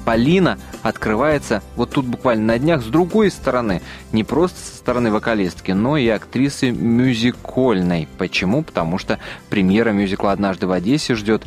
Полина 0.03 0.59
открывается 0.81 1.63
вот 1.77 1.91
тут 1.91 2.05
буквально 2.05 2.47
на 2.47 2.59
днях 2.59 2.81
с 2.81 2.87
другой 2.87 3.31
стороны. 3.31 3.81
Не 4.11 4.25
просто 4.25 4.59
со 4.59 4.75
стороны 4.75 5.11
вокалистки, 5.11 5.71
но 5.71 5.95
и 5.95 6.09
актрисы 6.09 6.71
мюзикольной. 6.71 8.09
Почему? 8.17 8.63
Потому 8.63 8.97
что 8.97 9.17
премьера 9.49 9.91
мюзикла 9.91 10.33
«Однажды 10.33 10.67
в 10.67 10.73
Одессе» 10.73 11.15
ждет 11.15 11.43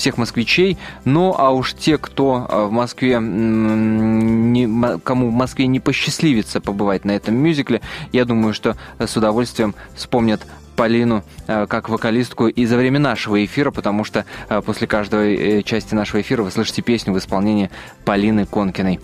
всех 0.00 0.16
москвичей. 0.18 0.78
Ну, 1.04 1.34
а 1.36 1.50
уж 1.50 1.74
те, 1.74 1.98
кто 1.98 2.46
э, 2.48 2.64
в 2.64 2.72
Москве, 2.72 3.18
не- 3.20 4.98
кому 4.98 5.30
в 5.30 5.32
Москве 5.32 5.66
не 5.66 5.78
посчастливится 5.78 6.60
побывать 6.60 7.04
на 7.04 7.12
этом 7.12 7.36
мюзикле, 7.36 7.80
я 8.12 8.24
думаю, 8.24 8.54
что 8.54 8.76
с 8.98 9.16
удовольствием 9.16 9.74
вспомнят 9.94 10.40
Полину 10.74 11.22
э, 11.46 11.66
как 11.68 11.90
вокалистку 11.90 12.48
и 12.48 12.64
за 12.64 12.78
время 12.78 12.98
нашего 12.98 13.44
эфира, 13.44 13.70
потому 13.70 14.04
что 14.04 14.24
э, 14.48 14.62
после 14.64 14.86
каждой 14.86 15.62
части 15.62 15.94
нашего 15.94 16.22
эфира 16.22 16.42
вы 16.42 16.50
слышите 16.50 16.80
песню 16.80 17.12
в 17.12 17.18
исполнении 17.18 17.70
Полины 18.04 18.46
Конкиной. 18.46 19.00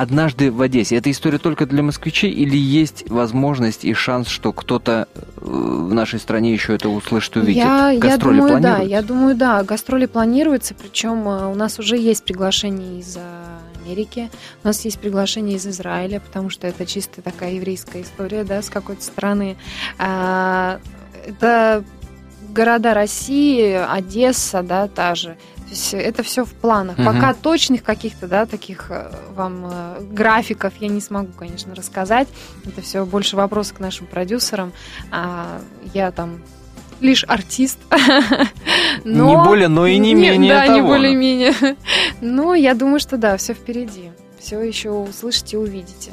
Однажды 0.00 0.50
в 0.50 0.62
Одессе. 0.62 0.96
Эта 0.96 1.10
история 1.10 1.36
только 1.36 1.66
для 1.66 1.82
москвичей 1.82 2.30
или 2.30 2.56
есть 2.56 3.04
возможность 3.10 3.84
и 3.84 3.92
шанс, 3.92 4.28
что 4.28 4.50
кто-то 4.50 5.08
в 5.36 5.92
нашей 5.92 6.18
стране 6.18 6.54
еще 6.54 6.74
это 6.74 6.88
услышит, 6.88 7.36
увидит? 7.36 7.56
Я, 7.56 7.94
Гастроли 7.98 8.36
я 8.36 8.40
думаю, 8.40 8.62
да, 8.62 8.78
я 8.78 9.02
думаю, 9.02 9.34
да, 9.36 9.62
гастроли 9.62 10.06
планируются, 10.06 10.72
причем 10.74 11.26
у 11.26 11.54
нас 11.54 11.78
уже 11.78 11.98
есть 11.98 12.24
приглашение 12.24 13.00
из 13.00 13.18
Америки, 13.84 14.30
у 14.64 14.68
нас 14.68 14.82
есть 14.86 14.98
приглашение 14.98 15.58
из 15.58 15.66
Израиля, 15.66 16.20
потому 16.20 16.48
что 16.48 16.66
это 16.66 16.86
чисто 16.86 17.20
такая 17.20 17.52
еврейская 17.52 18.00
история, 18.00 18.44
да, 18.44 18.62
с 18.62 18.70
какой-то 18.70 19.02
страны. 19.02 19.58
А, 19.98 20.80
это 21.26 21.84
города 22.48 22.94
России, 22.94 23.72
Одесса, 23.72 24.62
да, 24.62 24.88
та 24.88 25.14
же. 25.14 25.36
То 25.70 25.74
есть 25.76 25.94
это 25.94 26.24
все 26.24 26.44
в 26.44 26.52
планах. 26.52 26.98
Мгм. 26.98 27.06
Пока 27.06 27.32
точных 27.32 27.84
каких-то, 27.84 28.26
да, 28.26 28.44
таких 28.44 28.90
э, 28.90 29.08
вам 29.36 29.66
э, 29.70 30.00
графиков 30.10 30.72
я 30.80 30.88
не 30.88 31.00
смогу, 31.00 31.30
конечно, 31.38 31.76
рассказать. 31.76 32.26
Это 32.66 32.82
все 32.82 33.06
больше 33.06 33.36
вопрос 33.36 33.70
к 33.70 33.78
нашим 33.78 34.08
продюсерам. 34.08 34.72
А 35.12 35.60
я 35.94 36.10
там 36.10 36.40
лишь 37.00 37.24
артист. 37.28 37.78
Но- 39.04 39.28
Не 39.30 39.36
более, 39.44 39.68
но 39.68 39.86
и 39.86 39.96
не 39.98 40.12
менее 40.14 40.54
Да, 40.54 40.66
не 40.66 40.80
того. 40.80 40.88
более-менее. 40.88 41.54
Но 42.20 42.54
я 42.54 42.74
думаю, 42.74 42.98
что 42.98 43.16
да, 43.16 43.36
все 43.36 43.54
впереди. 43.54 44.10
Все 44.40 44.60
еще 44.60 44.90
услышите 44.90 45.56
и 45.56 45.60
увидите. 45.60 46.10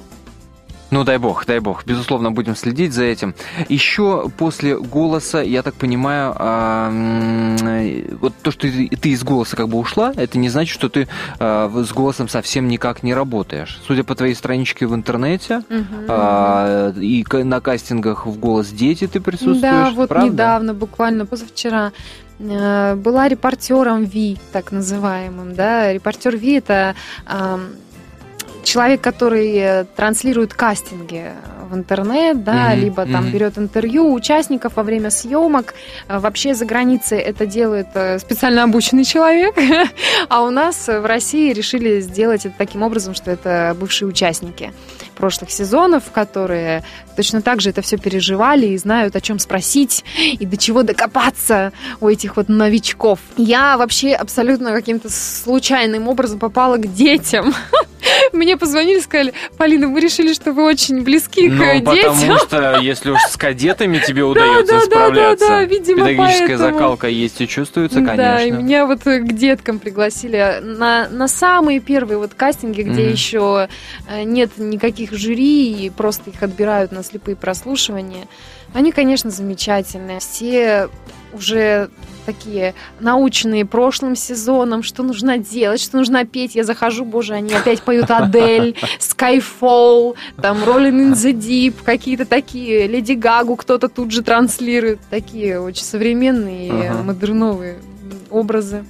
Ну, 0.89 1.04
дай 1.04 1.17
бог, 1.17 1.45
дай 1.45 1.60
бог. 1.60 1.86
Безусловно, 1.86 2.32
будем 2.32 2.56
следить 2.56 2.93
за 2.93 3.04
этим. 3.04 3.36
Еще 3.67 4.30
после 4.38 4.78
голоса, 4.78 5.41
я 5.41 5.62
так 5.62 5.73
понимаю, 5.76 6.34
а, 6.38 6.89
вот 8.19 8.34
то, 8.41 8.52
что 8.52 8.62
ты, 8.62 9.10
из 9.10 9.23
голоса 9.23 9.58
как 9.58 9.67
бы 9.67 9.78
ушла, 9.78 10.13
это 10.15 10.38
не 10.38 10.50
значит, 10.50 10.73
что 10.73 10.88
ты 10.89 11.08
а, 11.39 11.69
с 11.69 11.91
голосом 11.91 12.30
совсем 12.30 12.67
никак 12.67 13.04
не 13.04 13.13
работаешь. 13.13 13.80
Судя 13.86 14.04
по 14.04 14.15
твоей 14.15 14.34
страничке 14.34 14.88
в 14.88 14.95
интернете, 14.95 15.63
а, 16.08 16.91
и 16.91 17.26
на 17.43 17.60
кастингах 17.60 18.26
в 18.26 18.39
голос 18.39 18.69
дети 18.69 19.08
ты 19.08 19.19
присутствуешь. 19.19 19.62
Да, 19.62 19.91
вот 19.91 20.10
правда? 20.10 20.32
недавно, 20.32 20.73
буквально 20.73 21.26
позавчера, 21.26 21.91
э, 22.39 22.95
была 22.95 23.28
репортером 23.28 24.06
Ви, 24.06 24.38
так 24.52 24.71
называемым, 24.71 25.54
да. 25.54 25.91
Репортер 25.91 26.38
Ви 26.38 26.54
это 26.54 26.95
человек, 28.67 29.01
который 29.01 29.56
э, 29.56 29.86
транслирует 29.95 30.53
кастинги 30.53 31.32
в 31.69 31.75
интернет, 31.75 32.43
да, 32.43 32.69
Мгм, 32.71 32.80
либо 32.80 33.06
там 33.06 33.23
мгм. 33.23 33.32
берет 33.32 33.58
интервью 33.58 34.08
у 34.08 34.13
участников 34.13 34.75
во 34.75 34.84
время 34.84 35.10
съемок. 35.10 35.73
Э, 36.08 36.19
Вообще 36.19 36.53
за 36.53 36.65
границей 36.65 37.19
это 37.19 37.45
делает 37.45 37.88
э, 37.93 38.19
специально 38.19 38.63
обученный 38.63 39.06
человек, 39.06 39.56
а 40.30 40.43
у 40.43 40.49
нас 40.49 40.88
в 40.88 41.06
России 41.06 41.53
решили 41.53 42.01
сделать 42.01 42.45
это 42.45 42.56
таким 42.58 42.84
образом, 42.84 43.15
что 43.15 43.32
это 43.32 43.75
бывшие 43.80 44.08
участники 44.08 44.73
прошлых 45.15 45.49
сезонов, 45.49 46.03
которые 46.12 46.84
точно 47.15 47.41
так 47.41 47.62
же 47.62 47.71
это 47.71 47.82
все 47.82 47.97
переживали 47.97 48.67
и 48.67 48.77
знают, 48.77 49.15
о 49.15 49.21
чем 49.21 49.39
спросить 49.39 50.06
и 50.17 50.45
до 50.45 50.58
чего 50.58 50.84
докопаться 50.84 51.71
у 51.99 52.08
этих 52.08 52.38
вот 52.38 52.49
новичков. 52.49 53.19
Я 53.36 53.77
вообще 53.77 54.13
абсолютно 54.13 54.71
каким-то 54.73 55.10
случайным 55.10 56.08
образом 56.08 56.38
попала 56.38 56.77
к 56.77 56.93
детям. 56.93 57.53
Мне 58.33 58.57
позвонили, 58.57 58.99
сказали, 58.99 59.33
Полина, 59.57 59.87
мы 59.87 59.99
решили, 60.01 60.33
что 60.33 60.51
вы 60.53 60.63
очень 60.65 61.03
близки 61.03 61.49
Ну, 61.49 61.57
к 61.57 61.73
детям. 61.85 62.15
потому 62.15 62.37
что 62.37 62.79
если 62.81 63.11
уж 63.11 63.21
с 63.21 63.37
кадетами 63.37 63.99
тебе 64.05 64.23
удается 64.25 64.73
да, 64.73 64.79
да, 64.79 64.85
справляться, 64.85 65.47
да, 65.47 65.63
видимо, 65.63 65.97
педагогическая 66.05 66.47
поэтому. 66.57 66.71
закалка 66.73 67.07
есть 67.07 67.41
и 67.41 67.47
чувствуется, 67.47 68.01
Да, 68.01 68.13
и 68.13 68.17
конечно. 68.49 68.63
меня 68.63 68.85
вот 68.85 69.01
к 69.03 69.33
деткам 69.33 69.79
пригласили 69.79 70.59
на, 70.61 71.07
на 71.09 71.27
самые 71.27 71.79
первые 71.79 72.17
вот 72.17 72.33
кастинги, 72.33 72.81
где 72.81 73.03
Мгм. 73.03 73.11
еще 73.11 73.67
э, 74.09 74.23
нет 74.23 74.51
никаких 74.57 75.13
жюри, 75.13 75.85
и 75.85 75.89
просто 75.89 76.29
их 76.29 76.41
отбирают 76.43 76.91
на 76.91 77.03
слепые 77.03 77.35
прослушивания. 77.35 78.27
Они, 78.73 78.91
конечно, 78.91 79.30
замечательные. 79.30 80.19
Все 80.19 80.89
уже 81.34 81.89
такие 82.25 82.73
наученные 82.99 83.65
прошлым 83.65 84.15
сезоном, 84.15 84.84
что 84.84 85.01
нужно 85.03 85.38
делать, 85.38 85.80
что 85.82 85.97
нужно 85.97 86.25
петь. 86.25 86.56
Я 86.56 86.63
захожу, 86.63 87.06
боже, 87.06 87.34
они 87.34 87.53
опять 87.53 87.82
поют 87.82 88.12
Адель, 88.12 88.75
Skyfall, 88.99 90.15
там 90.41 90.58
Rolling 90.63 91.12
in 91.12 91.13
the 91.13 91.32
Deep, 91.34 91.75
какие-то 91.84 92.25
такие, 92.25 92.88
Леди 92.88 93.13
Гагу 93.13 93.56
кто-то 93.56 93.88
тут 93.88 94.12
же 94.12 94.23
транслирует. 94.23 94.99
Такие 95.10 95.60
очень 95.62 95.84
современные, 95.86 96.89
Ага. 96.91 97.03
модерновые 97.03 97.77
образы. 98.30 98.84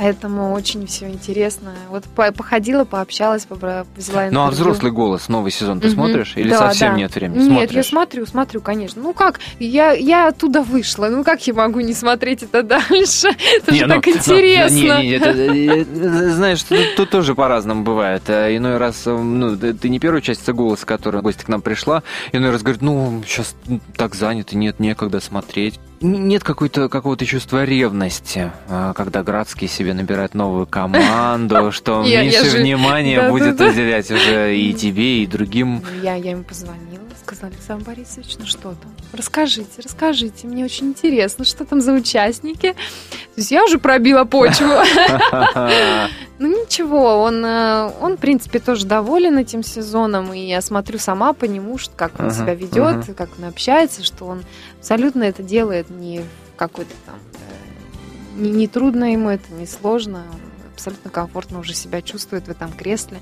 Поэтому 0.00 0.52
очень 0.52 0.86
все 0.86 1.08
интересно. 1.08 1.72
Вот 1.90 2.04
по- 2.04 2.30
походила, 2.30 2.84
пообщалась, 2.84 3.46
побра- 3.50 3.84
взяла 3.96 4.20
Ну, 4.30 4.42
а 4.42 4.44
интервью. 4.46 4.50
взрослый 4.50 4.92
голос, 4.92 5.28
новый 5.28 5.50
сезон 5.50 5.80
ты 5.80 5.88
Мгм. 5.88 5.94
смотришь? 5.96 6.34
Или 6.36 6.50
Да, 6.50 6.58
совсем 6.58 6.92
да. 6.92 6.98
нет 6.98 7.14
времени? 7.16 7.38
Нет, 7.40 7.48
Смотришь? 7.48 7.72
я 7.74 7.82
смотрю, 7.82 8.26
смотрю, 8.26 8.60
конечно. 8.60 9.02
Ну 9.02 9.12
как, 9.12 9.40
я, 9.58 9.92
я 9.92 10.28
оттуда 10.28 10.62
вышла. 10.62 11.08
Ну 11.08 11.24
как 11.24 11.44
я 11.48 11.54
могу 11.54 11.80
не 11.80 11.94
смотреть 11.94 12.44
это 12.44 12.62
дальше? 12.62 13.28
Это 13.56 13.72
Не, 13.72 13.80
же 13.80 13.86
ну, 13.86 13.94
так 13.94 14.06
ну, 14.06 14.12
интересно. 14.12 14.74
Не, 14.76 14.82
не, 15.08 15.10
это, 15.16 15.30
э, 15.30 15.84
э, 15.84 16.30
знаешь, 16.30 16.62
тут, 16.62 16.78
тут 16.96 17.10
тоже 17.10 17.34
по-разному 17.34 17.82
бывает. 17.82 18.22
Э, 18.28 18.56
Иной 18.56 18.76
раз, 18.76 19.02
э, 19.06 19.10
ну, 19.16 19.56
ты 19.56 19.88
не 19.88 19.98
первая 19.98 20.20
частица 20.22 20.52
голоса, 20.52 20.86
которая 20.86 21.22
в 21.22 21.24
гости 21.24 21.42
к 21.44 21.48
нам 21.48 21.60
пришла, 21.60 22.04
иной 22.32 22.50
раз 22.50 22.62
говорит, 22.62 22.82
ну, 22.82 23.20
сейчас 23.26 23.56
так 23.96 24.14
занято, 24.14 24.56
нет, 24.56 24.78
некогда 24.78 25.18
смотреть. 25.20 25.80
Нет 26.00 26.44
какой-то 26.44 26.88
какого-то 26.88 27.26
чувства 27.26 27.64
ревности, 27.64 28.52
э, 28.68 28.92
когда 28.94 29.22
Градский 29.22 29.66
себе 29.66 29.94
набирает 29.94 30.34
новую 30.34 30.66
команду, 30.66 31.72
что 31.72 32.02
меньше 32.02 32.58
внимания 32.58 33.28
будет 33.30 33.60
уделять 33.60 34.10
уже 34.10 34.56
и 34.56 34.72
тебе, 34.74 35.22
и 35.22 35.26
другим. 35.26 35.82
Я, 36.02 36.14
ему 36.14 36.44
позвонила, 36.44 37.02
сказала, 37.20 37.52
Александр 37.52 37.84
Борисович, 37.84 38.36
ну 38.38 38.46
что 38.46 38.70
там? 38.70 38.92
Расскажите, 39.12 39.82
расскажите, 39.82 40.46
мне 40.46 40.64
очень 40.64 40.88
интересно, 40.88 41.44
что 41.44 41.64
там 41.64 41.80
за 41.80 41.92
участники. 41.92 42.72
То 42.72 43.40
есть 43.40 43.50
я 43.50 43.64
уже 43.64 43.78
пробила 43.78 44.24
почву. 44.24 44.68
Ну 46.40 46.46
ничего, 46.46 47.20
он, 47.22 47.44
э, 47.44 47.90
он, 48.00 48.16
в 48.16 48.20
принципе, 48.20 48.60
тоже 48.60 48.86
доволен 48.86 49.38
этим 49.38 49.64
сезоном, 49.64 50.32
и 50.32 50.38
я 50.38 50.60
смотрю 50.60 51.00
сама 51.00 51.32
по 51.32 51.46
нему, 51.46 51.76
как 51.96 52.12
он 52.20 52.30
себя 52.30 52.54
ведет, 52.54 53.12
как 53.16 53.28
он 53.38 53.46
общается, 53.46 54.04
что 54.04 54.26
он 54.26 54.44
абсолютно 54.78 55.24
это 55.24 55.42
делает 55.42 55.90
не 55.90 56.24
какой-то 56.56 56.94
там... 57.06 57.16
э, 57.34 58.40
Не, 58.40 58.50
не 58.50 58.68
трудно 58.68 59.12
ему 59.12 59.30
это, 59.30 59.52
не 59.52 59.66
сложно, 59.66 60.24
он 60.32 60.40
абсолютно 60.72 61.10
комфортно 61.10 61.58
уже 61.58 61.74
себя 61.74 62.02
чувствует 62.02 62.46
в 62.46 62.50
этом 62.50 62.72
кресле. 62.72 63.20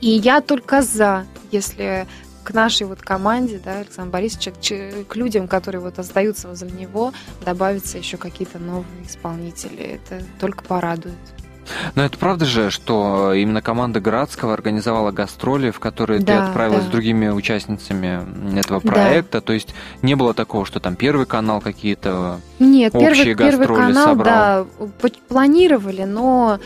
И 0.00 0.10
я 0.10 0.40
только 0.40 0.82
за, 0.82 1.26
если 1.50 2.06
к 2.44 2.52
нашей 2.52 2.86
вот 2.86 3.00
команде, 3.00 3.60
да, 3.64 3.78
Александра 3.78 4.10
Борисовича, 4.12 4.50
к, 4.50 5.08
к 5.08 5.16
людям, 5.16 5.46
которые 5.46 5.80
вот 5.80 5.98
остаются 5.98 6.48
возле 6.48 6.70
него, 6.70 7.12
добавятся 7.44 7.98
еще 7.98 8.16
какие-то 8.16 8.58
новые 8.58 9.06
исполнители. 9.06 9.82
Это 9.82 10.24
только 10.40 10.64
порадует. 10.64 11.14
Но 11.94 12.04
это 12.04 12.18
правда 12.18 12.44
же, 12.44 12.70
что 12.70 13.32
именно 13.34 13.62
команда 13.62 14.00
Градского 14.00 14.52
организовала 14.52 15.10
гастроли, 15.10 15.70
в 15.70 15.80
которые 15.80 16.20
ты 16.20 16.26
Да, 16.26 16.46
отправилась 16.46 16.84
да. 16.84 16.88
с 16.88 16.90
другими 16.90 17.28
участницами 17.28 18.58
этого 18.58 18.80
Да. 18.82 18.90
проекта. 18.92 19.40
То 19.40 19.52
есть 19.52 19.74
не 20.02 20.14
было 20.14 20.34
такого, 20.34 20.66
что 20.66 20.80
там 20.80 20.96
первый 20.96 21.26
канал 21.26 21.60
какие-то... 21.60 22.40
Нет, 22.58 22.94
Общие 22.94 23.12
первый, 23.12 23.36
первый 23.36 23.58
гастроли 23.58 23.80
канал, 23.80 24.04
собрал. 24.06 24.66
да, 25.00 25.08
планировали, 25.28 26.02
но 26.04 26.58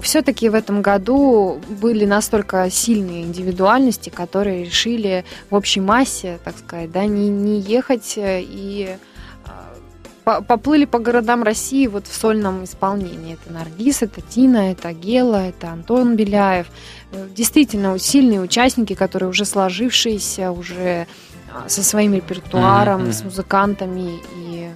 все-таки 0.00 0.48
в 0.48 0.54
этом 0.54 0.82
году 0.82 1.60
были 1.80 2.04
настолько 2.04 2.68
сильные 2.70 3.22
индивидуальности, 3.22 4.10
которые 4.10 4.64
решили 4.64 5.24
в 5.50 5.54
общей 5.54 5.80
массе, 5.80 6.38
так 6.44 6.58
сказать, 6.58 6.92
да, 6.92 7.06
не, 7.06 7.28
не 7.28 7.60
ехать 7.60 8.14
э, 8.16 8.42
и 8.42 8.96
поплыли 10.26 10.86
по 10.86 10.98
городам 10.98 11.44
России 11.44 11.86
вот 11.86 12.08
в 12.08 12.14
сольном 12.14 12.64
исполнении. 12.64 13.34
Это 13.34 13.52
Наргиз, 13.52 14.02
это 14.02 14.20
Тина, 14.20 14.72
это 14.72 14.92
Гела, 14.92 15.46
это 15.46 15.68
Антон 15.70 16.16
Беляев. 16.16 16.66
Э, 17.12 17.28
Действительно, 17.34 17.96
сильные 17.98 18.40
участники, 18.40 18.94
которые 18.94 19.28
уже 19.28 19.44
сложившиеся, 19.44 20.50
уже 20.50 21.06
а, 21.54 21.68
со 21.68 21.82
своим 21.84 22.12
репертуаром, 22.12 23.02
Мгм. 23.04 23.12
с 23.12 23.22
музыкантами 23.22 24.18
и 24.36 24.68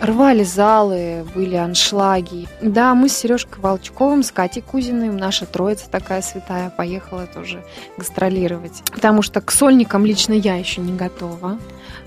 а, 0.00 0.04
рвали 0.04 0.42
залы, 0.42 1.24
были 1.32 1.54
аншлаги. 1.54 2.48
Да, 2.60 2.94
мы 2.96 3.08
с 3.08 3.16
Сережкой 3.16 3.60
Волчковым, 3.62 4.24
с 4.24 4.32
Катей 4.32 4.62
Кузиной, 4.62 5.10
наша 5.10 5.46
троица 5.46 5.88
такая 5.88 6.22
святая, 6.22 6.70
поехала 6.70 7.26
тоже 7.32 7.62
гастролировать. 7.96 8.82
Потому 8.92 9.22
что 9.22 9.40
к 9.40 9.52
сольникам 9.52 10.04
лично 10.04 10.32
я 10.32 10.56
еще 10.56 10.80
не 10.80 10.92
готова. 10.92 11.56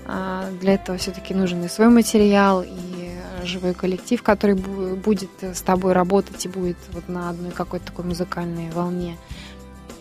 А, 0.08 0.50
Для 0.60 0.74
этого 0.74 0.96
все-таки 0.98 1.34
нужен 1.34 1.62
и 1.64 1.68
свой 1.68 1.88
материал, 1.88 2.62
и 2.62 3.10
живой 3.44 3.74
коллектив, 3.74 4.22
который 4.22 4.56
бу- 4.56 4.96
будет 4.96 5.30
с 5.42 5.60
тобой 5.62 5.92
работать 5.92 6.44
и 6.44 6.48
будет 6.48 6.76
вот 6.92 7.08
на 7.08 7.30
одной 7.30 7.50
какой-то 7.52 7.86
такой 7.86 8.04
музыкальной 8.04 8.70
волне. 8.70 9.16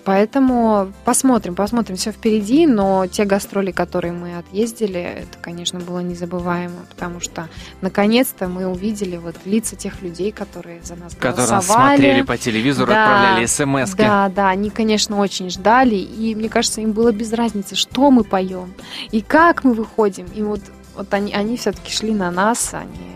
Поэтому 0.07 0.93
посмотрим, 1.03 1.53
посмотрим, 1.53 1.97
все 1.97 2.13
впереди, 2.13 2.65
но 2.65 3.07
те 3.07 3.25
гастроли, 3.25 3.71
которые 3.71 4.13
мы 4.13 4.37
отъездили, 4.37 5.01
это, 5.01 5.37
конечно, 5.41 5.81
было 5.81 5.99
незабываемо, 5.99 6.77
потому 6.89 7.19
что 7.19 7.49
наконец-то 7.81 8.47
мы 8.47 8.67
увидели 8.67 9.17
вот 9.17 9.35
лица 9.43 9.75
тех 9.75 10.01
людей, 10.01 10.31
которые 10.31 10.81
за 10.81 10.95
нас 10.95 11.13
Которые 11.13 11.45
голосовали. 11.45 11.97
смотрели 11.97 12.21
по 12.21 12.37
телевизору, 12.37 12.89
Да, 12.89 13.03
отправляли 13.03 13.45
смс 13.47 13.95
Да, 13.95 14.31
да, 14.33 14.47
они, 14.47 14.69
конечно, 14.69 15.19
очень 15.19 15.49
ждали, 15.49 15.95
и 15.95 16.35
мне 16.35 16.47
кажется, 16.47 16.79
им 16.79 16.93
было 16.93 17.11
без 17.11 17.33
разницы, 17.33 17.75
что 17.75 18.09
мы 18.09 18.23
поем 18.23 18.73
и 19.11 19.19
как 19.19 19.65
мы 19.65 19.73
выходим. 19.73 20.27
И 20.33 20.41
вот, 20.41 20.61
вот 20.95 21.13
они, 21.13 21.33
они 21.33 21.57
все-таки 21.57 21.91
шли 21.91 22.13
на 22.13 22.31
нас, 22.31 22.73
они 22.73 23.11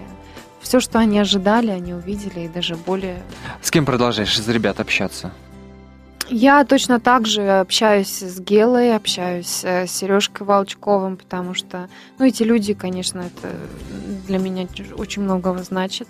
все, 0.60 0.82
что 0.82 1.00
они 1.00 1.20
ожидали, 1.20 1.72
они 1.72 1.94
увидели, 1.94 2.42
и 2.42 2.48
даже 2.50 2.76
более 2.76 3.24
С 3.62 3.72
кем 3.72 3.86
продолжаешь 3.86 4.38
из 4.38 4.50
ребят 4.50 4.82
общаться? 4.82 5.32
Я 6.34 6.64
точно 6.64 7.00
так 7.02 7.28
же 7.28 7.60
общаюсь 7.60 8.22
с 8.24 8.40
Гелой, 8.40 8.96
общаюсь 8.96 9.62
э, 9.64 9.86
с 9.86 9.92
Сережкой 9.92 10.48
Волчковым, 10.48 11.18
потому 11.18 11.54
что, 11.54 11.90
ну, 12.18 12.26
эти 12.26 12.44
люди, 12.44 12.74
конечно, 12.74 13.20
это 13.20 13.54
для 14.28 14.38
меня 14.38 14.66
очень 14.96 15.24
многого 15.24 15.62
значит. 15.64 16.08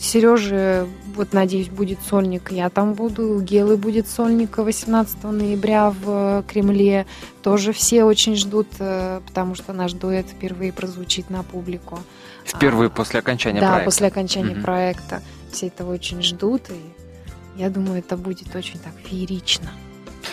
Сережи, 0.00 0.88
вот, 1.14 1.34
надеюсь, 1.34 1.68
будет 1.68 1.98
сольник, 2.08 2.50
я 2.52 2.70
там 2.70 2.94
буду. 2.94 3.34
У 3.36 3.40
Гелы 3.40 3.76
будет 3.76 4.08
сольник 4.08 4.56
18 4.56 5.24
ноября 5.24 5.90
в 5.90 6.42
Кремле. 6.48 7.06
Тоже 7.42 7.72
все 7.74 8.04
очень 8.04 8.34
ждут, 8.34 8.66
э, 8.78 9.20
потому 9.26 9.54
что 9.54 9.74
наш 9.74 9.92
дуэт 9.92 10.26
впервые 10.26 10.72
прозвучит 10.72 11.28
на 11.28 11.42
публику. 11.42 11.98
Впервые 12.46 12.86
А, 12.88 12.90
после 12.90 13.20
окончания 13.20 13.60
да, 13.60 13.66
проекта. 13.68 13.84
после 13.84 14.06
окончания 14.08 14.54
Мгм. 14.54 14.62
проекта. 14.62 15.22
Все 15.52 15.66
этого 15.66 15.92
очень 15.92 16.22
ждут, 16.22 16.62
и 16.70 16.80
я 17.56 17.70
думаю, 17.70 17.98
это 17.98 18.16
будет 18.16 18.54
очень 18.54 18.78
так 18.78 18.92
феерично. 19.04 19.70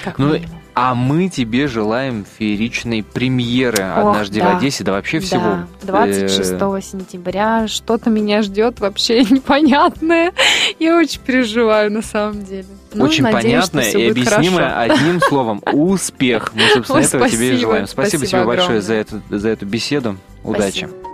Как 0.04 0.18
Ну, 0.20 0.34
минимум. 0.34 0.60
А 0.76 0.94
мы 0.94 1.28
тебе 1.28 1.66
желаем 1.68 2.24
фееричной 2.38 3.02
премьеры 3.02 3.82
«Однажды 3.84 4.40
да. 4.42 4.54
в 4.54 4.58
Одессе», 4.58 4.84
да 4.84 4.92
вообще 4.92 5.20
всего. 5.20 5.62
Да, 5.82 6.06
26 6.06 6.50
сентября. 6.86 7.68
Что-то 7.68 8.12
меня 8.12 8.44
ждет 8.44 8.80
вообще 8.80 9.24
непонятное. 9.30 10.34
Я 10.78 10.98
очень 10.98 11.20
переживаю 11.22 11.92
на 11.92 12.04
самом 12.04 12.44
деле. 12.46 12.66
Ну, 12.94 13.06
Очень 13.06 13.24
надеюсь, 13.24 13.44
понятное 13.70 13.90
и 13.92 14.10
объяснимое 14.12 14.70
хорошо. 14.70 14.94
одним 14.94 15.20
словом. 15.28 15.64
Успех. 15.74 16.52
Мы, 16.54 16.62
собственно, 16.74 17.00
Ой, 17.00 17.06
этого 17.06 17.30
тебе 17.30 17.54
и 17.56 17.58
желаем. 17.58 17.88
Спасибо, 17.88 18.20
Спасибо 18.20 18.26
тебе 18.44 18.46
большое 18.46 18.82
за 18.82 18.94
эту, 18.94 19.22
за 19.32 19.50
эту 19.50 19.66
беседу. 19.66 20.18
Удачи. 20.44 20.86
Спасибо. 20.86 21.07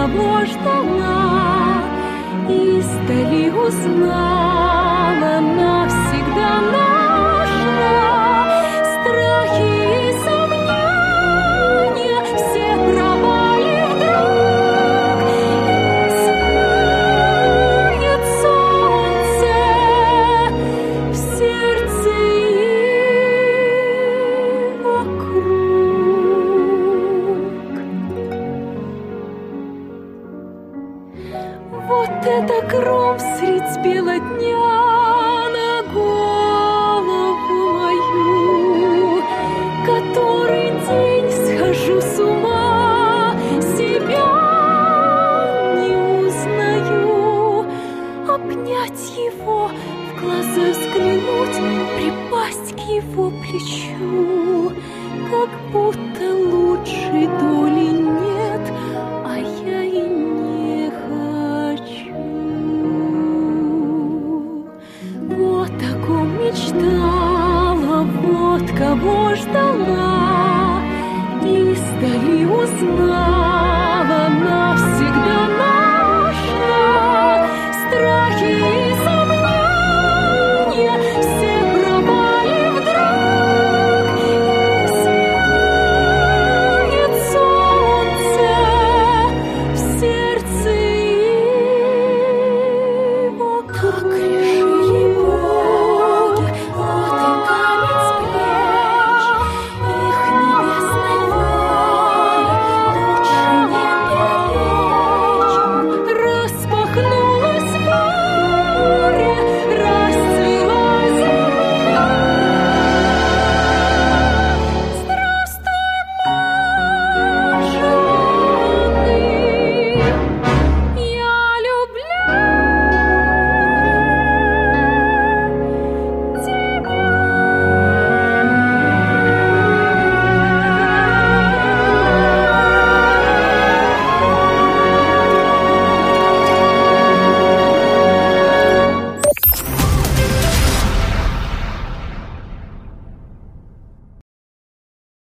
Вот 0.00 0.06
кого 0.06 0.44
ждала, 0.46 1.82
издали 2.48 3.50
узнала, 3.50 4.99
вот 72.82 73.29